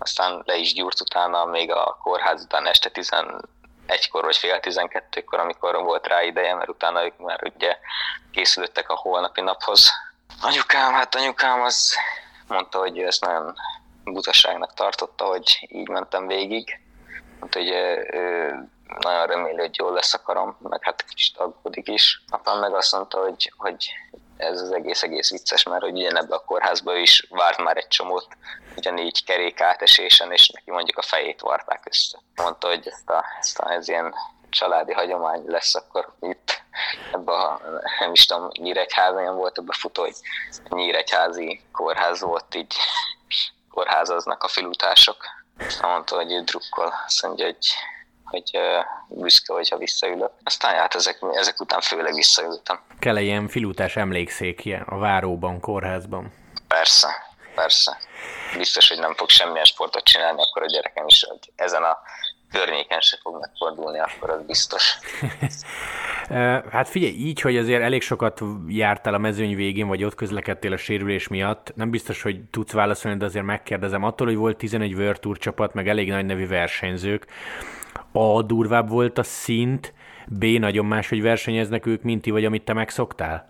Aztán 0.00 0.42
le 0.44 0.56
is 0.56 0.72
gyúrt 0.72 1.00
utána, 1.00 1.44
még 1.44 1.72
a 1.72 1.98
kórház 2.02 2.42
után 2.42 2.66
este 2.66 2.90
11-kor 2.92 4.24
vagy 4.24 4.36
fél 4.36 4.58
12-kor, 4.62 5.38
amikor 5.38 5.82
volt 5.82 6.06
rá 6.06 6.22
ideje, 6.22 6.54
mert 6.54 6.68
utána 6.68 7.04
ők 7.04 7.18
már 7.18 7.40
ugye 7.54 7.78
készülöttek 8.30 8.90
a 8.90 8.96
holnapi 8.96 9.40
naphoz. 9.40 9.90
Anyukám, 10.42 10.92
hát 10.92 11.14
anyukám 11.14 11.62
az 11.62 11.94
mondta, 12.46 12.78
hogy 12.78 12.98
ezt 12.98 13.24
nagyon 13.24 13.54
butaságnak 14.04 14.74
tartotta, 14.74 15.24
hogy 15.24 15.66
így 15.68 15.88
mentem 15.88 16.26
végig. 16.26 16.80
Mondta, 17.38 17.58
hogy 17.58 17.68
ő 17.68 18.54
nagyon 18.98 19.26
reméli, 19.26 19.58
hogy 19.58 19.78
jól 19.78 19.92
lesz 19.92 20.14
a 20.14 20.22
karom, 20.22 20.56
meg 20.60 20.84
hát 20.84 21.04
kicsit 21.04 21.36
aggódik 21.36 21.88
is. 21.88 22.22
Apám 22.28 22.58
meg 22.58 22.74
azt 22.74 22.92
mondta, 22.92 23.20
hogy, 23.20 23.52
hogy 23.56 23.92
ez 24.40 24.60
az 24.60 24.72
egész 24.72 25.02
egész 25.02 25.30
vicces, 25.30 25.62
mert 25.62 25.82
hogy 25.82 26.02
ebbe 26.02 26.34
a 26.34 26.44
kórházba 26.44 26.96
is 26.96 27.26
várt 27.30 27.58
már 27.58 27.76
egy 27.76 27.88
csomót, 27.88 28.26
ugyanígy 28.76 29.24
kerék 29.24 29.60
átesésen, 29.60 30.32
és 30.32 30.48
neki 30.48 30.70
mondjuk 30.70 30.98
a 30.98 31.02
fejét 31.02 31.40
varták 31.40 31.82
össze. 31.86 32.18
Mondta, 32.34 32.68
hogy 32.68 32.88
ezt 32.88 33.10
a, 33.10 33.24
ezt 33.38 33.58
a, 33.58 33.72
ez 33.72 33.88
ilyen 33.88 34.14
családi 34.50 34.92
hagyomány 34.92 35.42
lesz 35.46 35.74
akkor 35.74 36.12
itt 36.20 36.62
ebbe 37.12 37.32
a, 37.32 37.60
nem 38.00 38.12
is 38.12 38.26
tudom, 38.26 38.48
Nyíregyházan 38.52 39.36
volt 39.36 39.58
ebbe 39.58 39.72
futó, 39.72 40.02
hogy 40.02 40.14
Nyíregyházi 40.68 41.60
kórház 41.72 42.20
volt, 42.20 42.54
így 42.54 42.74
kórházaznak 43.70 44.42
a 44.42 44.48
filutások. 44.48 45.16
Mondta, 45.82 46.16
hogy 46.16 46.32
ő 46.32 46.40
drukkol, 46.40 46.92
azt 47.06 47.22
mondja, 47.22 47.44
hogy 47.44 47.66
hogy 48.30 48.50
büszke, 49.08 49.52
hogyha 49.52 49.76
visszaülök. 49.76 50.30
Aztán 50.44 50.74
hát 50.74 50.94
ezek, 50.94 51.18
ezek 51.32 51.60
után 51.60 51.80
főleg 51.80 52.14
visszaültem. 52.14 52.80
Kell 52.98 53.16
-e 53.16 53.20
ilyen 53.20 53.48
filutás 53.48 53.96
emlékszékje 53.96 54.82
a 54.86 54.98
váróban, 54.98 55.60
kórházban? 55.60 56.32
Persze, 56.68 57.08
persze. 57.54 57.98
Biztos, 58.56 58.88
hogy 58.88 58.98
nem 58.98 59.14
fog 59.14 59.28
semmilyen 59.28 59.64
sportot 59.64 60.04
csinálni, 60.04 60.42
akkor 60.42 60.62
a 60.62 60.66
gyerekem 60.66 61.06
is, 61.06 61.24
hogy 61.28 61.52
ezen 61.56 61.82
a 61.82 61.98
környéken 62.50 63.00
se 63.00 63.18
fog 63.22 63.40
megfordulni, 63.40 63.98
akkor 63.98 64.30
az 64.30 64.42
biztos. 64.46 64.98
hát 66.70 66.88
figyelj, 66.88 67.12
így, 67.12 67.40
hogy 67.40 67.56
azért 67.56 67.82
elég 67.82 68.02
sokat 68.02 68.40
jártál 68.68 69.14
a 69.14 69.18
mezőny 69.18 69.56
végén, 69.56 69.88
vagy 69.88 70.04
ott 70.04 70.14
közlekedtél 70.14 70.72
a 70.72 70.76
sérülés 70.76 71.28
miatt, 71.28 71.72
nem 71.74 71.90
biztos, 71.90 72.22
hogy 72.22 72.40
tudsz 72.50 72.72
válaszolni, 72.72 73.18
de 73.18 73.24
azért 73.24 73.44
megkérdezem. 73.44 74.04
Attól, 74.04 74.26
hogy 74.26 74.36
volt 74.36 74.56
11 74.56 74.94
World 74.94 75.20
Tour 75.20 75.38
csapat, 75.38 75.74
meg 75.74 75.88
elég 75.88 76.08
nagy 76.08 76.26
nevű 76.26 76.46
versenyzők, 76.46 77.26
a 78.12 78.42
durvább 78.42 78.88
volt 78.88 79.18
a 79.18 79.22
szint, 79.22 79.92
B 80.26 80.44
nagyon 80.44 80.84
máshogy 80.84 81.22
versenyeznek 81.22 81.86
ők, 81.86 82.02
mint 82.02 82.22
ti, 82.22 82.30
vagy 82.30 82.44
amit 82.44 82.64
te 82.64 82.72
megszoktál? 82.72 83.48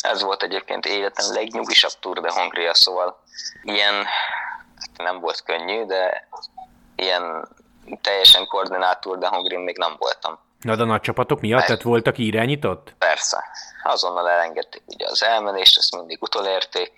Ez 0.00 0.22
volt 0.22 0.42
egyébként 0.42 0.86
életem 0.86 1.32
legnyugisabb 1.32 1.92
Tour 2.00 2.20
de 2.20 2.32
Hongria, 2.32 2.74
szóval 2.74 3.22
ilyen 3.62 3.94
hát 4.76 4.96
nem 4.96 5.20
volt 5.20 5.42
könnyű, 5.42 5.84
de 5.84 6.28
ilyen 6.96 7.48
teljesen 8.00 8.46
koordinált 8.46 9.00
Tour 9.00 9.18
de 9.18 9.26
Hongria 9.26 9.58
még 9.58 9.78
nem 9.78 9.94
voltam. 9.98 10.38
Na, 10.60 10.76
de 10.76 10.82
a 10.82 10.86
nagy 10.86 11.00
csapatok 11.00 11.40
miatt? 11.40 11.64
Tehát 11.64 11.82
voltak 11.82 12.18
irányított? 12.18 12.94
Persze. 12.98 13.44
Azonnal 13.82 14.30
elengedték 14.30 14.82
ugye 14.86 15.06
az 15.06 15.22
elmenést, 15.22 15.78
ezt 15.78 15.96
mindig 15.96 16.22
utolérték. 16.22 16.92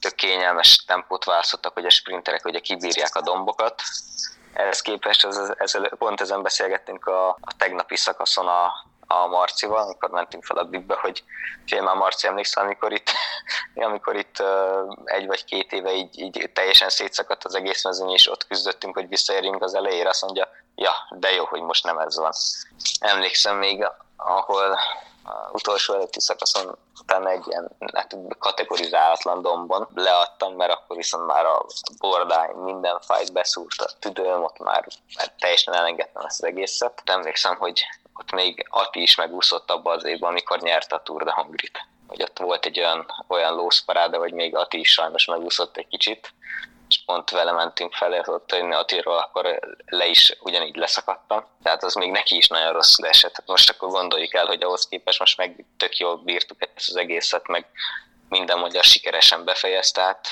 Tök 0.00 0.14
kényelmes 0.14 0.84
tempót 0.84 1.24
választottak, 1.24 1.72
hogy 1.72 1.84
a 1.84 1.90
sprinterek 1.90 2.44
ugye 2.44 2.58
kibírják 2.58 3.14
a 3.14 3.20
dombokat, 3.20 3.82
ehhez 4.56 4.80
képest 4.80 5.24
az, 5.24 5.54
ezzel, 5.58 5.88
pont 5.98 6.20
ezen 6.20 6.42
beszélgettünk 6.42 7.06
a, 7.06 7.28
a 7.28 7.56
tegnapi 7.56 7.96
szakaszon 7.96 8.46
a, 8.46 8.72
a 9.06 9.26
Marcival, 9.26 9.82
amikor 9.82 10.10
mentünk 10.10 10.44
fel 10.44 10.56
a 10.56 10.64
bibbe, 10.64 10.96
hogy 11.00 11.24
fél 11.66 11.82
már 11.82 11.96
Marci 11.96 12.26
emlékszel, 12.26 12.64
amikor 12.64 12.92
itt, 12.92 13.10
amikor 13.74 14.16
itt 14.16 14.42
egy 15.04 15.26
vagy 15.26 15.44
két 15.44 15.72
éve 15.72 15.92
így, 15.92 16.18
így 16.20 16.50
teljesen 16.54 16.88
szétszakadt 16.88 17.44
az 17.44 17.54
egész 17.54 17.84
mezőny, 17.84 18.10
és 18.10 18.30
ott 18.30 18.46
küzdöttünk, 18.46 18.94
hogy 18.94 19.08
visszaérjünk 19.08 19.62
az 19.62 19.74
elejére, 19.74 20.08
azt 20.08 20.22
mondja, 20.22 20.48
ja, 20.74 20.92
de 21.10 21.32
jó, 21.32 21.44
hogy 21.44 21.60
most 21.60 21.84
nem 21.84 21.98
ez 21.98 22.16
van. 22.16 22.32
Emlékszem 23.00 23.56
még, 23.56 23.90
ahol 24.16 24.78
utolsó 25.52 25.94
előtti 25.94 26.20
szakaszon 26.20 26.78
utána 27.00 27.30
egy 27.30 27.46
ilyen 27.46 27.70
hát, 27.94 28.16
kategorizálatlan 28.38 29.42
dombon 29.42 29.88
leadtam, 29.94 30.54
mert 30.54 30.72
akkor 30.72 30.96
viszont 30.96 31.26
már 31.26 31.44
a 31.44 31.66
bordány 31.98 32.50
minden 32.50 33.00
fájt 33.00 33.32
beszúrt 33.32 33.80
a 33.80 33.90
tüdőm, 33.98 34.42
ott 34.42 34.58
már, 34.58 34.86
már 35.16 35.32
teljesen 35.38 35.74
elengedtem 35.74 36.24
ezt 36.24 36.42
az 36.42 36.48
egészet. 36.48 37.02
Emlékszem, 37.04 37.56
hogy 37.56 37.82
ott 38.14 38.32
még 38.32 38.66
Ati 38.70 39.02
is 39.02 39.16
megúszott 39.16 39.70
abba 39.70 39.92
az 39.92 40.04
évben, 40.04 40.30
amikor 40.30 40.60
nyerte 40.60 40.94
a 40.94 41.02
Tour 41.02 41.24
de 41.24 41.32
Hongrit. 41.32 41.78
Hogy 42.06 42.22
ott 42.22 42.38
volt 42.38 42.66
egy 42.66 42.78
olyan, 42.78 43.06
olyan 43.28 43.54
lószparáda, 43.54 44.18
hogy 44.18 44.32
még 44.32 44.56
Ati 44.56 44.78
is 44.78 44.88
sajnos 44.88 45.24
megúszott 45.24 45.76
egy 45.76 45.88
kicsit, 45.88 46.34
és 46.88 47.02
pont 47.06 47.30
vele 47.30 47.52
mentünk 47.52 47.92
fel, 47.92 48.24
ott 48.26 48.52
jönni 48.52 48.74
Atiról, 48.74 49.18
akkor 49.18 49.58
le 49.86 50.06
is 50.06 50.36
ugyanígy 50.40 50.76
leszakadtam. 50.76 51.44
Tehát 51.62 51.82
az 51.82 51.94
még 51.94 52.10
neki 52.10 52.36
is 52.36 52.48
nagyon 52.48 52.72
rossz 52.72 52.98
esett. 52.98 53.32
Tehát 53.32 53.50
most 53.50 53.70
akkor 53.70 53.88
gondoljuk 53.88 54.34
el, 54.34 54.46
hogy 54.46 54.62
ahhoz 54.62 54.88
képest 54.88 55.18
most 55.18 55.36
meg 55.36 55.64
tök 55.76 55.96
jól 55.96 56.16
bírtuk 56.16 56.56
ezt 56.74 56.88
az 56.88 56.96
egészet, 56.96 57.48
meg 57.48 57.66
minden 58.28 58.58
magyar 58.58 58.84
sikeresen 58.84 59.44
befejezte, 59.44 60.00
tehát 60.00 60.26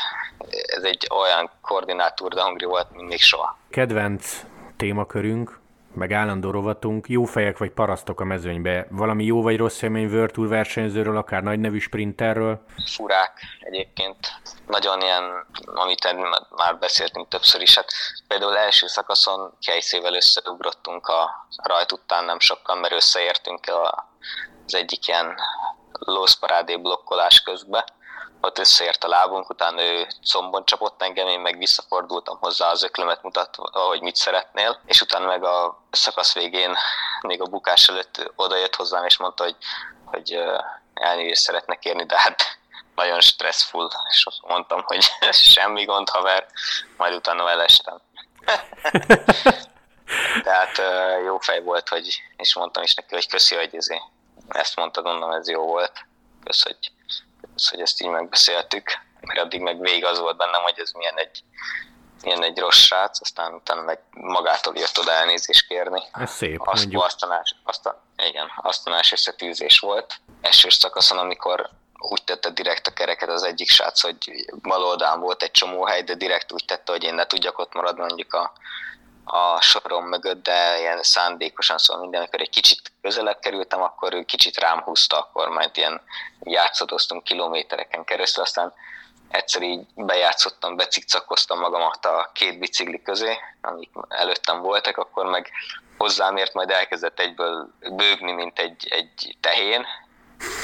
ez 0.67 0.83
egy 0.83 1.07
olyan 1.11 1.51
koordinátor 1.61 2.35
de 2.35 2.41
hangri 2.41 2.65
volt, 2.65 2.91
mint 2.91 3.09
még 3.09 3.21
soha. 3.21 3.59
Kedvenc 3.71 4.41
témakörünk, 4.77 5.61
meg 5.95 6.13
állandó 6.13 6.51
rovatunk, 6.51 7.09
jó 7.09 7.25
fejek 7.25 7.59
vagy 7.59 7.71
parasztok 7.71 8.21
a 8.21 8.25
mezőnybe. 8.25 8.87
Valami 8.91 9.25
jó 9.25 9.43
vagy 9.43 9.57
rossz 9.57 9.83
élmény 9.83 10.07
World 10.07 10.33
Tour 10.33 10.49
versenyzőről, 10.49 11.17
akár 11.17 11.43
nagy 11.43 11.59
nevű 11.59 11.79
sprinterről? 11.79 12.65
Furák 12.95 13.41
egyébként. 13.61 14.17
Nagyon 14.67 15.01
ilyen, 15.01 15.47
amit 15.65 16.13
már 16.51 16.79
beszéltünk 16.79 17.29
többször 17.29 17.61
is, 17.61 17.75
hát 17.75 17.93
például 18.29 18.57
első 18.57 18.87
szakaszon 18.87 19.59
Kejszével 19.61 20.15
összeugrottunk 20.15 21.07
a 21.07 21.47
rajt 21.63 21.93
után 21.93 22.25
nem 22.25 22.41
sokkal, 22.41 22.77
mert 22.77 22.95
összeértünk 22.95 23.67
az 23.67 24.75
egyik 24.75 25.09
ilyen 25.09 25.37
lószparádé 25.93 26.77
blokkolás 26.77 27.41
közben, 27.41 27.85
ott 28.45 28.59
összeért 28.59 29.05
a 29.05 29.09
lábunk, 29.09 29.51
utána 29.51 29.83
ő 29.83 30.07
combon 30.31 30.65
csapott 30.65 31.03
engem, 31.03 31.27
én 31.27 31.41
meg 31.41 31.59
visszafordultam 31.59 32.39
hozzá 32.41 32.71
az 32.71 32.83
öklömet 32.83 33.23
mutatva, 33.23 33.71
hogy 33.73 34.01
mit 34.01 34.17
szeretnél, 34.17 34.81
és 34.87 35.01
utána 35.01 35.27
meg 35.27 35.45
a 35.45 35.83
szakasz 35.91 36.35
végén, 36.35 36.77
még 37.21 37.43
a 37.43 37.47
bukás 37.47 37.89
előtt 37.89 38.33
odajött 38.37 38.75
hozzám, 38.75 39.05
és 39.05 39.17
mondta, 39.17 39.45
hogy, 39.45 39.57
hogy 40.05 40.39
elnézést 40.95 41.41
szeretne 41.41 41.75
kérni, 41.75 42.05
de 42.05 42.21
hát 42.21 42.59
nagyon 42.95 43.21
stressful, 43.21 43.91
és 44.11 44.27
mondtam, 44.43 44.83
hogy 44.85 45.05
semmi 45.55 45.85
gond, 45.85 46.09
haver, 46.09 46.47
majd 46.97 47.15
utána 47.15 47.51
elestem. 47.51 48.01
Tehát 50.43 50.83
jó 51.25 51.39
fej 51.39 51.63
volt, 51.63 51.89
hogy, 51.89 52.23
és 52.37 52.55
mondtam 52.55 52.83
is 52.83 52.95
neki, 52.95 53.15
hogy 53.15 53.29
köszi, 53.29 53.55
hogy 53.55 53.77
ezért 53.77 54.03
ezt 54.49 54.77
mondtad, 54.77 55.05
mondom, 55.05 55.31
ez 55.31 55.49
jó 55.49 55.63
volt. 55.63 56.07
Kösz, 56.45 56.63
hogy, 56.63 56.79
kösz, 57.53 57.71
hogy 57.71 57.81
ezt 57.81 58.03
így 58.03 58.09
megbeszéltük, 58.09 58.99
mert 59.21 59.41
addig 59.41 59.61
meg 59.61 59.81
végig 59.81 60.05
az 60.05 60.19
volt 60.19 60.37
bennem, 60.37 60.63
hogy 60.63 60.79
ez 60.79 60.91
milyen 60.93 61.19
egy, 61.19 61.43
milyen 62.23 62.43
egy 62.43 62.59
rossz 62.59 62.79
srác, 62.79 63.21
aztán 63.21 63.53
utána 63.55 63.83
meg 63.83 64.01
magától 64.11 64.77
jött 64.77 64.99
oda 64.99 65.13
elnézést 65.13 65.67
kérni. 65.67 66.03
Ez 66.13 66.31
szép, 66.31 66.61
azt, 66.61 66.81
mondjuk. 66.81 67.03
Asztanás, 67.03 67.55
aztán, 67.63 67.95
igen, 68.17 68.53
asztanás 68.57 69.13
összetűzés 69.13 69.79
volt. 69.79 70.21
Esős 70.41 70.75
szakaszon, 70.75 71.19
amikor 71.19 71.71
úgy 72.09 72.25
tette 72.25 72.51
direkt 72.51 72.87
a 72.87 72.93
kereket 72.93 73.29
az 73.29 73.43
egyik 73.43 73.69
srác, 73.69 74.03
hogy 74.03 74.17
bal 74.63 74.85
oldalán 74.85 75.21
volt 75.21 75.43
egy 75.43 75.51
csomó 75.51 75.85
hely, 75.85 76.03
de 76.03 76.15
direkt 76.15 76.53
úgy 76.53 76.65
tette, 76.65 76.93
hogy 76.93 77.03
én 77.03 77.15
ne 77.15 77.27
tudjak 77.27 77.59
ott 77.59 77.75
maradni 77.75 78.01
mondjuk 78.01 78.33
a 78.35 78.53
a 79.25 79.61
sorom 79.61 80.05
mögött, 80.05 80.43
de 80.43 80.79
ilyen 80.79 81.03
szándékosan, 81.03 81.79
szóval 81.79 82.03
minden, 82.03 82.21
amikor 82.21 82.41
egy 82.41 82.51
kicsit 82.51 82.93
közelebb 83.03 83.39
kerültem, 83.39 83.83
akkor 83.83 84.15
ő 84.15 84.23
kicsit 84.23 84.59
rám 84.59 84.81
húzta, 84.81 85.19
akkor 85.19 85.49
majd 85.49 85.71
ilyen 85.75 86.01
játszadoztunk 86.41 87.25
kilométereken 87.25 88.05
keresztül, 88.05 88.43
aztán 88.43 88.73
egyszer 89.29 89.63
így 89.63 89.87
bejátszottam, 89.95 90.77
becikcakoztam 90.77 91.59
magamat 91.59 92.07
a 92.07 92.31
két 92.35 92.59
bicikli 92.59 93.03
közé, 93.03 93.39
amik 93.61 93.91
előttem 94.09 94.61
voltak, 94.61 94.97
akkor 94.97 95.27
meg 95.27 95.51
hozzám 95.99 96.37
ért, 96.37 96.55
majd 96.55 96.71
elkezdett 96.71 97.21
egyből 97.21 97.69
bőgni, 97.81 98.33
mint 98.33 98.59
egy, 98.59 98.89
egy 98.91 99.37
tehén, 99.41 99.87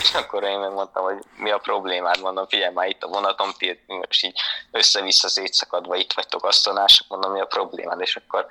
és 0.01 0.15
akkor 0.15 0.43
én 0.43 0.59
megmondtam, 0.59 1.05
hogy 1.05 1.19
mi 1.37 1.51
a 1.51 1.59
problémád, 1.59 2.21
mondom, 2.21 2.47
figyelj 2.47 2.73
már 2.73 2.89
itt 2.89 3.03
a 3.03 3.09
vonatom, 3.09 3.51
ti 3.59 3.85
most 3.87 4.25
így 4.25 4.41
össze-vissza 4.71 5.29
szétszakadva 5.29 5.97
itt 5.97 6.13
vagytok 6.13 6.45
asztalás, 6.45 7.05
mondom, 7.09 7.33
mi 7.33 7.41
a 7.41 7.47
problémád, 7.47 8.01
és 8.01 8.17
akkor 8.17 8.47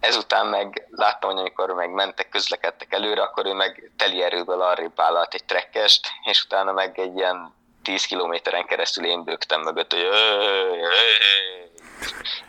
ezután 0.00 0.46
meg 0.46 0.86
láttam, 0.90 1.30
hogy 1.30 1.40
amikor 1.40 1.70
meg 1.70 1.90
mentek, 1.90 2.28
közlekedtek 2.28 2.92
előre, 2.92 3.22
akkor 3.22 3.46
ő 3.46 3.52
meg 3.52 3.92
teli 3.96 4.22
erőből 4.22 4.62
arrébb 4.62 4.96
vállalt 4.96 5.34
egy 5.34 5.44
trekkest, 5.44 6.08
és 6.24 6.44
utána 6.44 6.72
meg 6.72 6.98
egy 6.98 7.16
ilyen 7.16 7.54
10 7.82 8.04
kilométeren 8.04 8.66
keresztül 8.66 9.04
én 9.04 9.24
bőgtem 9.24 9.60
mögött, 9.60 9.92
hogy 9.92 10.08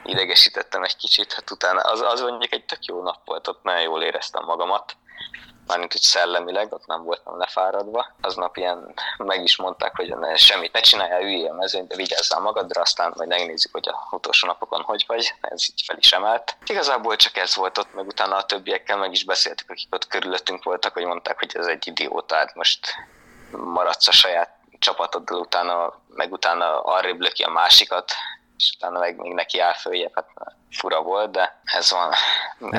idegesítettem 0.04 0.84
egy 0.84 0.96
kicsit, 0.96 1.34
hát 1.34 1.52
utána 1.52 1.82
az, 1.82 2.02
az 2.02 2.22
mondjuk 2.22 2.54
egy 2.54 2.66
tök 2.66 2.86
jó 2.86 3.04
nap 3.04 3.20
volt, 3.26 3.48
ott 3.48 3.64
nagyon 3.64 3.82
jól 3.82 4.04
éreztem 4.04 4.44
magamat, 4.46 4.96
mármint 5.72 5.92
hogy 5.92 6.02
szellemileg, 6.02 6.74
ott 6.74 6.86
nem 6.86 7.04
voltam 7.04 7.38
lefáradva. 7.38 8.08
Aznap 8.22 8.58
ilyen 8.58 8.94
meg 9.18 9.44
is 9.44 9.56
mondták, 9.56 9.96
hogy 9.96 10.18
ne, 10.18 10.36
semmit 10.36 10.74
ne 10.74 10.80
csináljál, 10.80 11.22
üljél 11.22 11.50
a 11.50 11.54
mezőn, 11.54 11.88
de 11.88 11.96
vigyázzál 11.96 12.40
magadra, 12.40 12.82
aztán 12.82 13.14
majd 13.16 13.30
megnézzük, 13.30 13.72
hogy 13.72 13.88
a 13.88 14.08
utolsó 14.16 14.48
napokon 14.48 14.82
hogy 14.82 15.04
vagy. 15.08 15.34
Ez 15.42 15.70
így 15.70 15.84
fel 15.86 15.98
is 15.98 16.12
emelt. 16.12 16.58
Igazából 16.66 17.16
csak 17.16 17.38
ez 17.38 17.56
volt 17.56 17.78
ott, 17.78 17.94
meg 17.94 18.08
utána 18.08 18.36
a 18.36 18.46
többiekkel 18.46 18.98
meg 18.98 19.12
is 19.12 19.24
beszéltük, 19.24 19.70
akik 19.70 19.88
ott 19.94 20.08
körülöttünk 20.08 20.64
voltak, 20.64 20.94
hogy 20.94 21.06
mondták, 21.06 21.40
hogy 21.40 21.52
ez 21.54 21.66
egy 21.66 21.88
idióta, 21.88 22.36
hát 22.36 22.56
most 22.56 22.96
maradsz 23.52 24.08
a 24.08 24.12
saját 24.12 24.50
csapatoddal, 24.80 25.40
utána, 25.40 25.94
meg 26.08 26.32
utána 26.32 26.82
arrébb 26.82 27.20
löki 27.20 27.44
a 27.44 27.50
másikat, 27.50 28.12
és 28.62 28.74
utána 28.78 29.00
meg 29.00 29.18
még 29.18 29.34
neki 29.34 29.60
áll 29.60 29.74
följebb, 29.74 30.12
hát 30.16 30.28
fura 30.72 31.02
volt, 31.02 31.32
de 31.32 31.62
ez 31.64 31.92
van. 31.92 32.12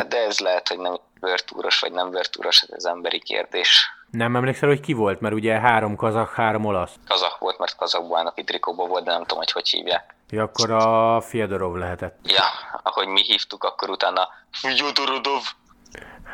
De 0.08 0.18
ez 0.18 0.38
lehet, 0.38 0.68
hogy 0.68 0.78
nem 0.78 0.96
vörtúros 1.20 1.80
vagy 1.80 1.92
nem 1.92 2.10
vörtúros, 2.10 2.62
ez 2.62 2.84
emberi 2.84 3.20
kérdés. 3.20 3.90
Nem 4.10 4.36
emlékszel, 4.36 4.68
hogy 4.68 4.80
ki 4.80 4.92
volt, 4.92 5.20
mert 5.20 5.34
ugye 5.34 5.58
három 5.60 5.96
kazak, 5.96 6.32
három 6.34 6.64
olasz. 6.64 6.94
Kazak 7.08 7.38
volt, 7.38 7.58
mert 7.58 7.76
kazakból 7.76 8.18
állnak 8.18 8.44
trikóban 8.44 8.88
volt, 8.88 9.04
de 9.04 9.10
nem 9.10 9.20
tudom, 9.20 9.38
hogy 9.38 9.52
hogy 9.52 9.68
hívják. 9.68 10.14
Ja, 10.30 10.42
akkor 10.42 10.70
a 10.70 11.20
Fiedorov 11.20 11.74
lehetett. 11.74 12.18
Ja, 12.22 12.44
ahogy 12.82 13.06
mi 13.06 13.22
hívtuk, 13.22 13.64
akkor 13.64 13.90
utána 13.90 14.28
Fyodorodov. 14.50 15.42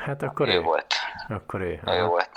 Hát 0.04 0.22
akkor 0.22 0.48
ő, 0.48 0.52
ő. 0.52 0.60
volt. 0.60 0.94
Akkor 1.28 1.60
ő. 1.60 1.80
Ő 1.86 2.04
volt. 2.04 2.30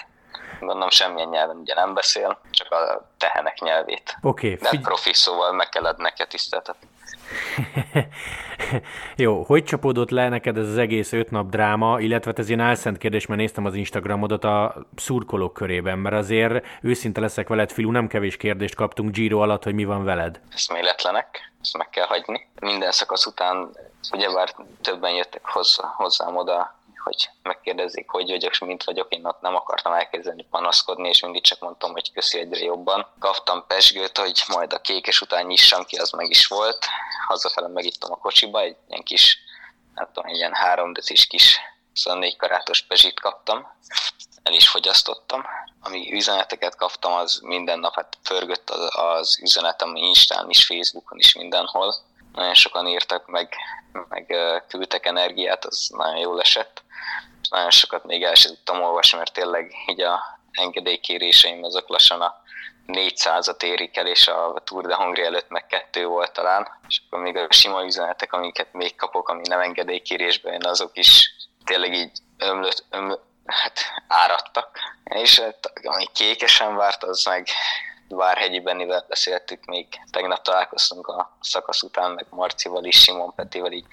Gondolom 0.60 0.90
semmilyen 0.90 1.30
nyelven 1.30 1.56
ugye 1.56 1.74
nem 1.74 1.94
beszél, 1.94 2.42
csak 2.52 2.72
a 2.72 3.10
tehenek 3.18 3.60
nyelvét. 3.60 4.18
Oké. 4.22 4.48
Okay, 4.48 4.60
De 4.62 4.70
figy- 4.70 4.82
profi, 4.82 5.14
szóval 5.14 5.52
meg 5.52 5.70
kell 5.70 5.86
adni 5.86 6.04
neki 6.04 6.28
tiszteltetni. 6.28 6.88
Jó, 9.16 9.44
hogy 9.44 9.64
csapódott 9.64 10.10
le 10.10 10.30
neked 10.30 10.58
ez 10.58 10.68
az 10.68 10.78
egész 10.78 11.12
öt 11.12 11.32
nap 11.32 11.50
dráma, 11.50 12.00
illetve 12.00 12.30
hát 12.30 12.40
ez 12.40 12.48
ilyen 12.48 12.60
álszent 12.60 12.98
kérdés, 12.98 13.26
mert 13.26 13.40
néztem 13.40 13.66
az 13.66 13.76
Instagramodat 13.76 14.44
a 14.44 14.86
szurkolók 14.96 15.54
körében, 15.54 15.98
mert 15.98 16.16
azért 16.16 16.66
őszinte 16.82 17.22
leszek 17.22 17.48
veled, 17.48 17.72
Filu, 17.72 17.92
nem 17.92 18.08
kevés 18.08 18.38
kérdést 18.38 18.76
kaptunk 18.76 19.12
Giro 19.12 19.40
alatt, 19.40 19.64
hogy 19.64 19.74
mi 19.74 19.86
van 19.86 20.04
veled. 20.04 20.40
Eszméletlenek, 20.54 21.52
ezt 21.62 21.78
meg 21.78 21.90
kell 21.90 22.06
hagyni. 22.06 22.48
Minden 22.60 22.92
szakasz 22.92 23.26
után 23.26 23.70
ugyebár 24.12 24.56
többen 24.82 25.12
jöttek 25.12 25.46
hozzá, 25.46 25.94
hozzám 25.96 26.36
oda 26.36 26.80
hogy 27.04 27.30
megkérdezik, 27.44 28.10
hogy 28.10 28.30
vagyok, 28.30 28.52
és 28.52 28.60
mint 28.60 28.84
vagyok, 28.84 29.14
én 29.14 29.26
ott 29.26 29.42
nem 29.42 29.56
akartam 29.56 29.94
elkezdeni 29.94 30.46
panaszkodni, 30.50 31.08
és 31.08 31.22
mindig 31.22 31.44
csak 31.44 31.60
mondtam, 31.60 31.92
hogy 31.92 32.12
köszi 32.14 32.40
egyre 32.40 32.64
jobban. 32.64 33.08
Kaptam 33.20 33.64
pesgőt, 33.68 34.18
hogy 34.18 34.44
majd 34.48 34.74
a 34.74 34.82
kékes 34.82 35.22
után 35.22 35.46
nyissam 35.46 35.84
ki, 35.84 35.98
az 35.98 36.12
meg 36.12 36.30
is 36.30 36.48
volt. 36.48 36.86
Hazafele 37.32 37.68
megittam 37.68 38.12
a 38.12 38.16
kocsiba, 38.16 38.60
egy 38.62 38.78
ilyen 38.88 39.04
kis, 39.04 39.38
nem 39.96 40.10
tudom, 40.14 40.34
ilyen 40.34 40.54
három 40.54 40.94
decis 40.94 41.28
kis 41.28 41.60
24 41.94 42.36
karátos 42.36 42.82
pezsit 42.82 43.20
kaptam, 43.20 43.68
el 44.44 44.54
is 44.54 44.70
fogyasztottam. 44.70 45.46
Ami 45.82 46.14
üzeneteket 46.14 46.76
kaptam, 46.76 47.14
az 47.14 47.40
minden 47.44 47.80
nap 47.80 47.96
hát 47.96 48.18
pörgött 48.24 48.70
az, 48.70 48.90
az 48.96 49.40
üzenetem 49.42 49.96
Instán 49.96 50.50
is, 50.50 50.66
Facebookon 50.66 51.18
is, 51.20 51.36
mindenhol. 51.36 51.96
Nagyon 52.34 52.54
sokan 52.54 52.88
írtak, 52.88 53.28
meg, 53.28 53.56
meg 54.10 54.36
küldtek 54.68 55.06
energiát, 55.06 55.66
az 55.66 55.90
nagyon 55.94 56.18
jól 56.18 56.42
esett 56.42 56.84
nagyon 57.52 57.70
sokat 57.70 58.06
még 58.06 58.24
el 58.24 58.36
sem 58.36 58.54
tudtam 58.54 58.82
olvasni, 58.82 59.18
mert 59.18 59.34
tényleg 59.34 59.74
így 59.88 60.02
a 60.02 60.40
engedélykéréseim 60.52 61.64
azok 61.64 61.88
lassan 61.88 62.22
a 62.22 62.41
400-at 62.94 63.64
érik 63.64 63.98
el, 63.98 64.08
és 64.08 64.28
a 64.28 64.62
Tour 64.64 64.86
de 64.86 64.96
Hongri 64.96 65.24
előtt 65.24 65.50
meg 65.50 65.66
kettő 65.66 66.06
volt 66.06 66.34
talán, 66.34 66.68
és 66.88 67.02
akkor 67.06 67.22
még 67.22 67.36
a 67.36 67.48
sima 67.50 67.84
üzenetek, 67.84 68.34
amiket 68.34 68.74
még 68.74 68.96
kapok, 68.96 69.30
ami 69.30 69.42
nem 69.48 69.60
engedélykérésben 69.60 70.54
jön, 70.54 70.66
azok 70.66 70.98
is 70.98 71.36
tényleg 71.66 71.94
így 71.94 72.12
ömlött, 72.38 72.86
ömlött 72.90 73.24
hát 73.46 73.80
áradtak. 74.08 74.80
És 75.04 75.40
hát, 75.40 75.72
ami 75.84 76.06
kékesen 76.14 76.76
várt, 76.76 77.04
az 77.04 77.24
meg 77.24 77.48
Várhegyi 78.08 78.60
Bennivel 78.60 79.06
beszéltük, 79.08 79.66
még 79.66 79.88
tegnap 80.12 80.42
találkoztunk 80.42 81.08
a 81.08 81.38
szakasz 81.42 81.82
után, 81.82 82.12
meg 82.12 82.26
Marcival 82.30 82.86
is, 82.86 83.02
Simon 83.02 83.36
Petivel 83.36 83.72
így 83.72 83.86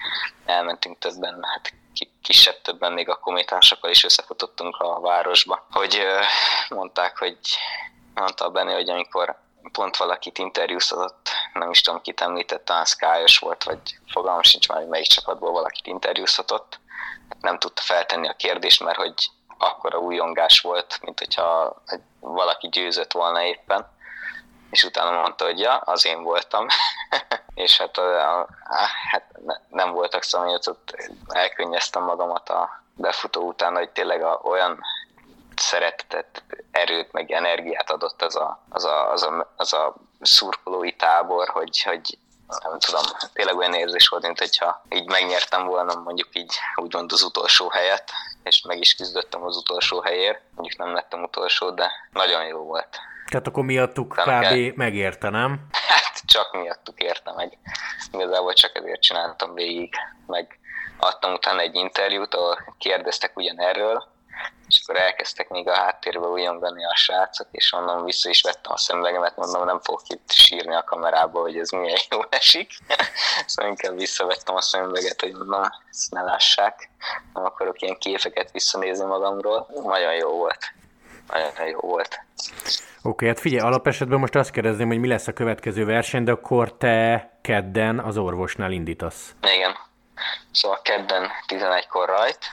elmentünk 0.45 0.97
többen, 0.97 1.43
hát 1.43 1.73
kisebb 2.21 2.61
többen 2.61 2.91
még 2.93 3.09
a 3.09 3.19
kométásokkal 3.19 3.89
is 3.89 4.03
összefutottunk 4.03 4.75
a 4.77 4.99
városba, 4.99 5.67
hogy 5.71 6.01
mondták, 6.69 7.17
hogy 7.17 7.37
mondta 8.13 8.45
a 8.45 8.49
Benni, 8.49 8.73
hogy 8.73 8.89
amikor 8.89 9.37
pont 9.71 9.97
valakit 9.97 10.37
interjúztatott, 10.37 11.29
nem 11.53 11.69
is 11.69 11.81
tudom, 11.81 12.01
kit 12.01 12.21
említett, 12.21 12.65
talán 12.65 12.85
Skyos 12.85 13.37
volt, 13.37 13.63
vagy 13.63 13.79
fogalmam 14.11 14.41
sincs 14.41 14.67
már, 14.67 14.77
hogy 14.77 14.87
melyik 14.87 15.07
csapatból 15.07 15.51
valakit 15.51 15.87
interjúztatott, 15.87 16.79
nem 17.41 17.59
tudta 17.59 17.81
feltenni 17.81 18.27
a 18.27 18.35
kérdést, 18.35 18.83
mert 18.83 18.97
hogy 18.97 19.13
akkora 19.57 19.97
újongás 19.97 20.59
volt, 20.59 20.99
mint 21.01 21.19
hogyha 21.19 21.81
valaki 22.19 22.67
győzött 22.67 23.11
volna 23.11 23.43
éppen 23.43 23.87
és 24.69 24.83
utána 24.83 25.21
mondta, 25.21 25.45
hogy 25.45 25.59
ja, 25.59 25.75
az 25.75 26.05
én 26.05 26.23
voltam. 26.23 26.67
és 27.53 27.77
hát, 27.77 27.97
a, 27.97 28.39
a, 28.39 28.47
hát 29.09 29.25
nem 29.69 29.91
voltak 29.91 30.23
szomjatot, 30.23 30.79
elkönnyeztem 31.27 32.03
magamat 32.03 32.49
a 32.49 32.83
befutó 32.95 33.47
után, 33.47 33.75
hogy 33.75 33.89
tényleg 33.89 34.23
a, 34.23 34.39
olyan 34.43 34.79
szeretetet, 35.59 36.43
erőt, 36.71 37.11
meg 37.11 37.31
energiát 37.31 37.89
adott 37.91 38.21
az 38.21 38.35
a, 38.35 38.65
az 38.69 38.85
a, 38.85 39.11
az 39.11 39.23
a, 39.23 39.53
az 39.55 39.73
a 39.73 39.95
szurkolói 40.21 40.95
tábor, 40.95 41.49
hogy, 41.49 41.81
hogy 41.81 42.17
nem 42.47 42.79
tudom, 42.79 43.01
tényleg 43.33 43.57
olyan 43.57 43.73
érzés 43.73 44.07
volt, 44.07 44.23
mint 44.23 44.39
hogyha 44.39 44.83
így 44.89 45.09
megnyertem 45.09 45.65
volna 45.65 45.95
mondjuk 45.95 46.27
így 46.31 46.53
úgymond 46.75 47.11
az 47.11 47.23
utolsó 47.23 47.69
helyet, 47.69 48.11
és 48.43 48.61
meg 48.61 48.79
is 48.79 48.95
küzdöttem 48.95 49.43
az 49.43 49.57
utolsó 49.57 50.01
helyért. 50.01 50.41
Mondjuk 50.55 50.79
nem 50.79 50.93
lettem 50.93 51.23
utolsó, 51.23 51.71
de 51.71 51.91
nagyon 52.11 52.45
jó 52.45 52.59
volt. 52.59 52.99
Tehát 53.29 53.47
akkor 53.47 53.63
miattuk 53.63 54.07
kb. 54.07 54.23
Kell. 54.23 54.71
megérte, 54.75 55.29
nem? 55.29 55.67
Hát 55.87 56.21
csak 56.25 56.51
miattuk 56.51 56.99
érte 56.99 57.33
meg. 57.35 57.57
Igazából 58.11 58.53
csak 58.53 58.77
ezért 58.77 59.01
csináltam 59.01 59.53
végig. 59.53 59.93
Meg 60.27 60.59
adtam 60.99 61.33
utána 61.33 61.59
egy 61.59 61.75
interjút, 61.75 62.33
ahol 62.33 62.75
kérdeztek 62.77 63.37
ugyanerről, 63.37 64.03
és 64.67 64.81
akkor 64.83 65.01
elkezdtek 65.01 65.49
még 65.49 65.67
a 65.67 65.73
háttérbe 65.73 66.27
újongani 66.27 66.85
a 66.85 66.95
srácok, 66.95 67.47
és 67.51 67.73
onnan 67.73 68.05
vissza 68.05 68.29
is 68.29 68.41
vettem 68.41 68.71
a 68.71 68.77
szemüvegemet, 68.77 69.35
mondom, 69.35 69.65
nem 69.65 69.79
fogok 69.79 70.01
itt 70.07 70.31
sírni 70.31 70.75
a 70.75 70.83
kamerába, 70.83 71.39
hogy 71.39 71.57
ez 71.57 71.69
milyen 71.69 71.99
jó 72.09 72.19
esik. 72.29 72.71
szóval 73.45 73.71
inkább 73.71 73.97
visszavettem 73.97 74.55
a 74.55 74.61
szemüveget, 74.61 75.21
hogy 75.21 75.33
mondom, 75.33 75.61
ezt 75.89 76.11
ne 76.11 76.21
lássák, 76.21 76.89
nem 77.33 77.45
akarok 77.45 77.81
ilyen 77.81 77.97
képeket 77.97 78.51
visszanézni 78.51 79.05
magamról. 79.05 79.67
Nagyon 79.83 80.13
jó 80.13 80.29
volt. 80.29 80.73
Nagyon 81.27 81.67
jó 81.67 81.79
volt. 81.79 82.19
Oké, 83.01 83.07
okay, 83.09 83.27
hát 83.27 83.39
figyelj, 83.39 83.61
alapesetben 83.61 84.19
most 84.19 84.35
azt 84.35 84.51
kérdezném, 84.51 84.87
hogy 84.87 84.99
mi 84.99 85.07
lesz 85.07 85.27
a 85.27 85.33
következő 85.33 85.85
verseny, 85.85 86.23
de 86.23 86.31
akkor 86.31 86.77
te 86.77 87.29
kedden 87.41 87.99
az 87.99 88.17
orvosnál 88.17 88.71
indítasz. 88.71 89.35
Igen. 89.55 89.75
Szóval 90.51 90.81
kedden 90.81 91.31
11-kor 91.47 92.09
rajt. 92.09 92.45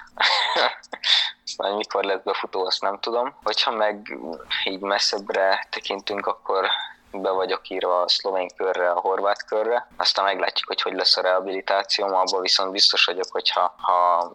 Aztán 1.44 1.72
mikor 1.76 2.04
lesz 2.04 2.22
befutó, 2.24 2.64
azt 2.64 2.80
nem 2.80 2.98
tudom. 3.00 3.34
Hogyha 3.42 3.70
meg 3.70 4.18
így 4.64 4.80
messzebbre 4.80 5.66
tekintünk, 5.70 6.26
akkor 6.26 6.68
be 7.10 7.30
vagyok 7.30 7.68
írva 7.68 8.00
a 8.00 8.08
szlovén 8.08 8.48
körre, 8.56 8.90
a 8.90 9.00
horvát 9.00 9.44
körre. 9.44 9.88
Aztán 9.96 10.24
meglátjuk, 10.24 10.68
hogy 10.68 10.82
hogy 10.82 10.94
lesz 10.94 11.16
a 11.16 11.22
rehabilitációm, 11.22 12.14
abban 12.14 12.40
viszont 12.40 12.72
biztos 12.72 13.04
vagyok, 13.04 13.26
hogy 13.30 13.50
ha, 13.50 13.74
ha 13.78 14.32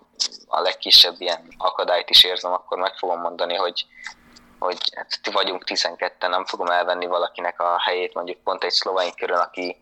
a 0.47 0.60
legkisebb 0.60 1.15
ilyen 1.17 1.47
akadályt 1.58 2.10
is 2.10 2.23
érzem, 2.23 2.51
akkor 2.51 2.77
meg 2.77 2.95
fogom 2.97 3.19
mondani, 3.19 3.56
hogy 3.56 3.86
hogy 4.65 4.78
hát 4.95 5.32
vagyunk 5.32 5.63
12 5.63 6.28
nem 6.28 6.45
fogom 6.45 6.67
elvenni 6.67 7.06
valakinek 7.06 7.62
a 7.62 7.80
helyét, 7.80 8.13
mondjuk 8.13 8.43
pont 8.43 8.63
egy 8.63 8.71
szlovén 8.71 9.13
körön, 9.15 9.39
aki 9.39 9.82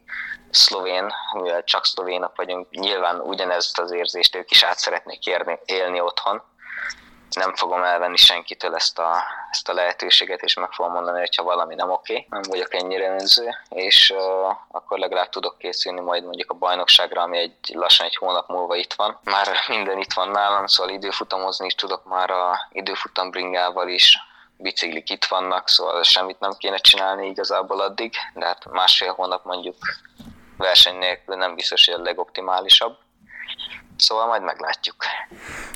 szlovén, 0.50 1.14
mivel 1.34 1.64
csak 1.64 1.86
szlovénok 1.86 2.36
vagyunk, 2.36 2.70
nyilván 2.70 3.20
ugyanezt 3.20 3.80
az 3.80 3.92
érzést 3.92 4.36
ők 4.36 4.52
is 4.52 4.64
át 4.64 4.78
szeretnék 4.78 5.26
érni, 5.26 5.60
élni 5.66 6.02
otthon. 6.02 6.42
Nem 7.30 7.56
fogom 7.56 7.84
elvenni 7.84 8.18
senkitől 8.18 8.76
ezt 8.76 9.00
a, 9.00 9.24
ezt 9.52 9.70
a 9.70 9.74
lehetőséget, 9.74 10.42
és 10.42 10.54
meg 10.54 10.72
fogom 10.72 10.92
mondani, 10.92 11.20
hogy 11.20 11.36
ha 11.36 11.44
valami 11.44 11.76
nem 11.76 11.90
oké, 11.90 12.26
nem 12.30 12.42
vagyok 12.48 12.74
ennyire 12.74 13.10
önző, 13.10 13.58
és 13.70 14.14
uh, 14.16 14.56
akkor 14.72 14.98
legalább 14.98 15.30
tudok 15.30 15.58
készülni 15.58 16.00
majd 16.00 16.24
mondjuk 16.24 16.52
a 16.52 16.58
bajnokságra, 16.58 17.22
ami 17.22 17.38
egy 17.38 17.74
lassan 17.74 18.06
egy 18.06 18.16
hónap 18.16 18.48
múlva 18.48 18.76
itt 18.76 18.94
van. 18.94 19.20
Már 19.24 19.48
minden 19.68 19.98
itt 19.98 20.14
van 20.14 20.30
nálam, 20.30 20.68
szóval 20.68 20.94
időfutamozni 20.94 21.66
is 21.66 21.76
tudok 21.76 22.06
már 22.06 22.32
a 22.32 22.68
időfutam 22.72 23.30
bringával 23.30 23.88
is, 23.88 24.18
biciklik 24.62 25.10
itt 25.10 25.26
vannak, 25.26 25.70
szóval 25.70 26.04
semmit 26.04 26.40
nem 26.40 26.52
kéne 26.58 26.78
csinálni 26.78 27.28
igazából 27.28 27.82
addig, 27.82 28.14
de 28.34 28.46
hát 28.46 28.66
másfél 28.72 29.14
hónap 29.14 29.46
mondjuk 29.46 29.76
verseny 30.58 30.98
nélkül 30.98 31.36
nem 31.36 31.56
biztos, 31.56 31.86
hogy 31.86 32.00
a 32.00 32.04
legoptimálisabb. 32.04 32.98
Szóval 33.98 34.28
majd 34.28 34.44
meglátjuk. 34.44 34.96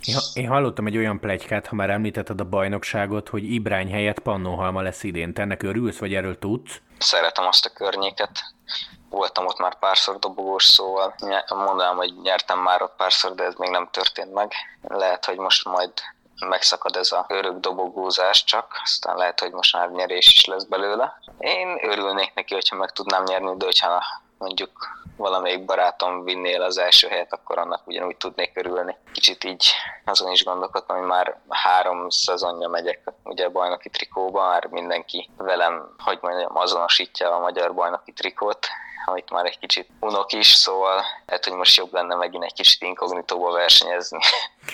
Én, 0.03 0.15
én 0.33 0.47
hallottam 0.47 0.87
egy 0.87 0.97
olyan 0.97 1.19
plegykát, 1.19 1.67
ha 1.67 1.75
már 1.75 1.89
említetted 1.89 2.39
a 2.39 2.43
bajnokságot, 2.43 3.29
hogy 3.29 3.43
Ibrány 3.43 3.91
helyett 3.91 4.19
Pannonhalma 4.19 4.81
lesz 4.81 5.03
idén. 5.03 5.33
Te 5.33 5.41
ennek 5.41 5.63
örülsz, 5.63 5.97
vagy 5.97 6.13
erről 6.13 6.39
tudsz? 6.39 6.81
Szeretem 6.97 7.45
azt 7.45 7.65
a 7.65 7.69
környéket. 7.69 8.31
Voltam 9.09 9.45
ott 9.45 9.59
már 9.59 9.79
párszor 9.79 10.19
dobogós, 10.19 10.63
szóval 10.63 11.15
mondanám, 11.49 11.95
hogy 11.95 12.13
nyertem 12.21 12.59
már 12.59 12.81
ott 12.81 12.95
párszor, 12.95 13.35
de 13.35 13.43
ez 13.43 13.55
még 13.55 13.69
nem 13.69 13.89
történt 13.91 14.33
meg. 14.33 14.51
Lehet, 14.81 15.25
hogy 15.25 15.37
most 15.37 15.65
majd 15.65 15.91
megszakad 16.39 16.95
ez 16.95 17.11
a 17.11 17.25
örök 17.29 17.59
dobogózás 17.59 18.43
csak, 18.43 18.79
aztán 18.83 19.15
lehet, 19.15 19.39
hogy 19.39 19.51
most 19.51 19.75
már 19.75 19.89
nyerés 19.89 20.27
is 20.27 20.45
lesz 20.45 20.63
belőle. 20.63 21.19
Én 21.37 21.79
örülnék 21.81 22.33
neki, 22.33 22.53
hogyha 22.53 22.75
meg 22.75 22.91
tudnám 22.91 23.23
nyerni, 23.23 23.57
de 23.57 23.65
hogyha 23.65 24.03
mondjuk 24.37 24.71
valamelyik 25.17 25.65
barátom 25.65 26.23
vinnél 26.23 26.61
az 26.61 26.77
első 26.77 27.07
helyet, 27.07 27.33
akkor 27.33 27.57
annak 27.57 27.87
ugyanúgy 27.87 28.17
tudnék 28.17 28.51
örülni. 28.57 28.95
Kicsit 29.11 29.43
így 29.43 29.65
azon 30.05 30.31
is 30.31 30.43
gondolkodtam, 30.43 30.97
hogy 30.97 31.07
már 31.07 31.39
három 31.49 32.09
szezonja 32.09 32.67
megyek 32.67 33.11
ugye 33.23 33.49
bajnoki 33.49 33.89
trikóba, 33.89 34.47
már 34.47 34.65
mindenki 34.65 35.29
velem, 35.37 35.95
hogy 35.97 36.17
mondjam, 36.21 36.57
azonosítja 36.57 37.35
a 37.35 37.39
magyar 37.39 37.73
bajnoki 37.73 38.11
trikót, 38.11 38.67
amit 39.05 39.31
már 39.31 39.45
egy 39.45 39.59
kicsit 39.59 39.89
unok 39.99 40.33
is, 40.33 40.47
szóval 40.47 41.03
lehet, 41.25 41.45
hogy 41.45 41.53
most 41.53 41.77
jobb 41.77 41.93
lenne 41.93 42.15
megint 42.15 42.43
egy 42.43 42.53
kicsit 42.53 42.81
inkognitóba 42.81 43.51
versenyezni. 43.51 44.19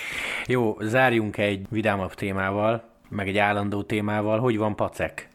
Jó, 0.46 0.76
zárjunk 0.80 1.36
egy 1.36 1.66
vidámabb 1.70 2.14
témával, 2.14 2.82
meg 3.08 3.28
egy 3.28 3.38
állandó 3.38 3.82
témával. 3.82 4.38
Hogy 4.38 4.58
van 4.58 4.76
Pacek? 4.76 5.28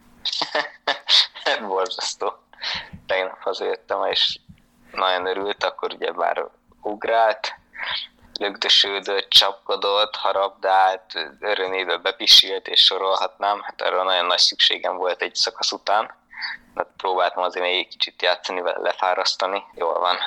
Borzasztó. 1.67 2.33
Tegnap 3.05 3.37
hazajöttem, 3.39 4.05
és 4.05 4.39
nagyon 4.95 5.25
örült, 5.25 5.63
akkor 5.63 5.93
ugye 5.93 6.11
már 6.11 6.45
ugrált, 6.81 7.53
lögdösődött, 8.39 9.29
csapkodott, 9.29 10.15
harabdált, 10.15 11.13
örömébe 11.39 11.97
bepisílt, 11.97 12.67
és 12.67 12.83
sorolhatnám. 12.83 13.61
Hát 13.61 13.81
erről 13.81 14.03
nagyon 14.03 14.25
nagy 14.25 14.37
szükségem 14.37 14.97
volt 14.97 15.21
egy 15.21 15.35
szakasz 15.35 15.71
után 15.71 16.13
mert 16.75 16.89
próbáltam 16.97 17.43
azért 17.43 17.65
még 17.65 17.77
egy 17.77 17.87
kicsit 17.87 18.21
játszani, 18.21 18.61
lefárasztani. 18.63 19.63
Jól 19.73 19.99
van. 19.99 20.17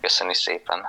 Köszönjük 0.00 0.36
szépen. 0.36 0.86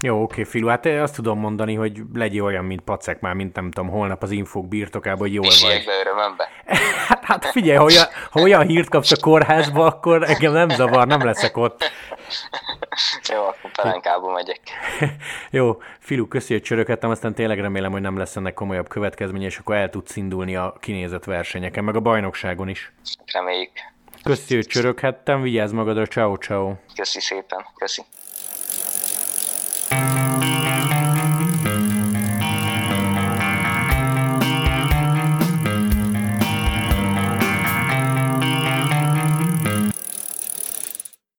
Jó, 0.00 0.22
oké, 0.22 0.44
Filu, 0.44 0.66
hát 0.68 0.86
azt 0.86 1.14
tudom 1.14 1.38
mondani, 1.38 1.74
hogy 1.74 2.00
legyél 2.14 2.42
olyan, 2.42 2.64
mint 2.64 2.80
Pacek 2.80 3.20
már, 3.20 3.34
mint 3.34 3.54
nem 3.54 3.70
tudom, 3.70 3.90
holnap 3.90 4.22
az 4.22 4.30
infók 4.30 4.68
birtokában, 4.68 5.18
hogy 5.18 5.32
jól 5.32 5.46
vagy. 5.62 5.84
be 5.86 5.92
örömömbe. 6.00 6.48
hát, 7.08 7.24
hát 7.24 7.46
figyelj, 7.46 7.76
ha 7.76 7.84
olyan, 7.84 8.06
ha 8.30 8.40
olyan 8.40 8.66
hírt 8.66 8.88
kapsz 8.88 9.12
a 9.12 9.16
kórházba, 9.20 9.86
akkor 9.86 10.22
engem 10.22 10.52
nem 10.52 10.68
zavar, 10.68 11.06
nem 11.06 11.24
leszek 11.24 11.56
ott. 11.56 11.90
Jó, 13.32 13.40
akkor 13.42 13.70
Pelenkába 13.70 14.32
megyek. 14.32 14.60
Jó, 15.50 15.82
Filu, 15.98 16.28
köszi, 16.28 16.52
hogy 16.52 16.62
csöröghettem, 16.62 17.10
aztán 17.10 17.34
tényleg 17.34 17.60
remélem, 17.60 17.92
hogy 17.92 18.00
nem 18.00 18.18
lesz 18.18 18.36
ennek 18.36 18.54
komolyabb 18.54 18.88
következménye, 18.88 19.46
és 19.46 19.58
akkor 19.58 19.76
el 19.76 19.90
tudsz 19.90 20.16
indulni 20.16 20.56
a 20.56 20.74
kinézett 20.80 21.24
versenyeken, 21.24 21.84
meg 21.84 21.96
a 21.96 22.00
bajnokságon 22.00 22.68
is. 22.68 22.92
Reméljük. 23.32 23.70
Köszi, 24.22 24.54
hogy 24.54 24.66
csöröghettem, 24.66 25.42
vigyázz 25.42 25.72
magadra, 25.72 26.06
ciao 26.06 26.36
ciao. 26.36 26.74
Köszi 26.96 27.20
szépen, 27.20 27.66
köszi. 27.76 28.02
Música 30.42 31.01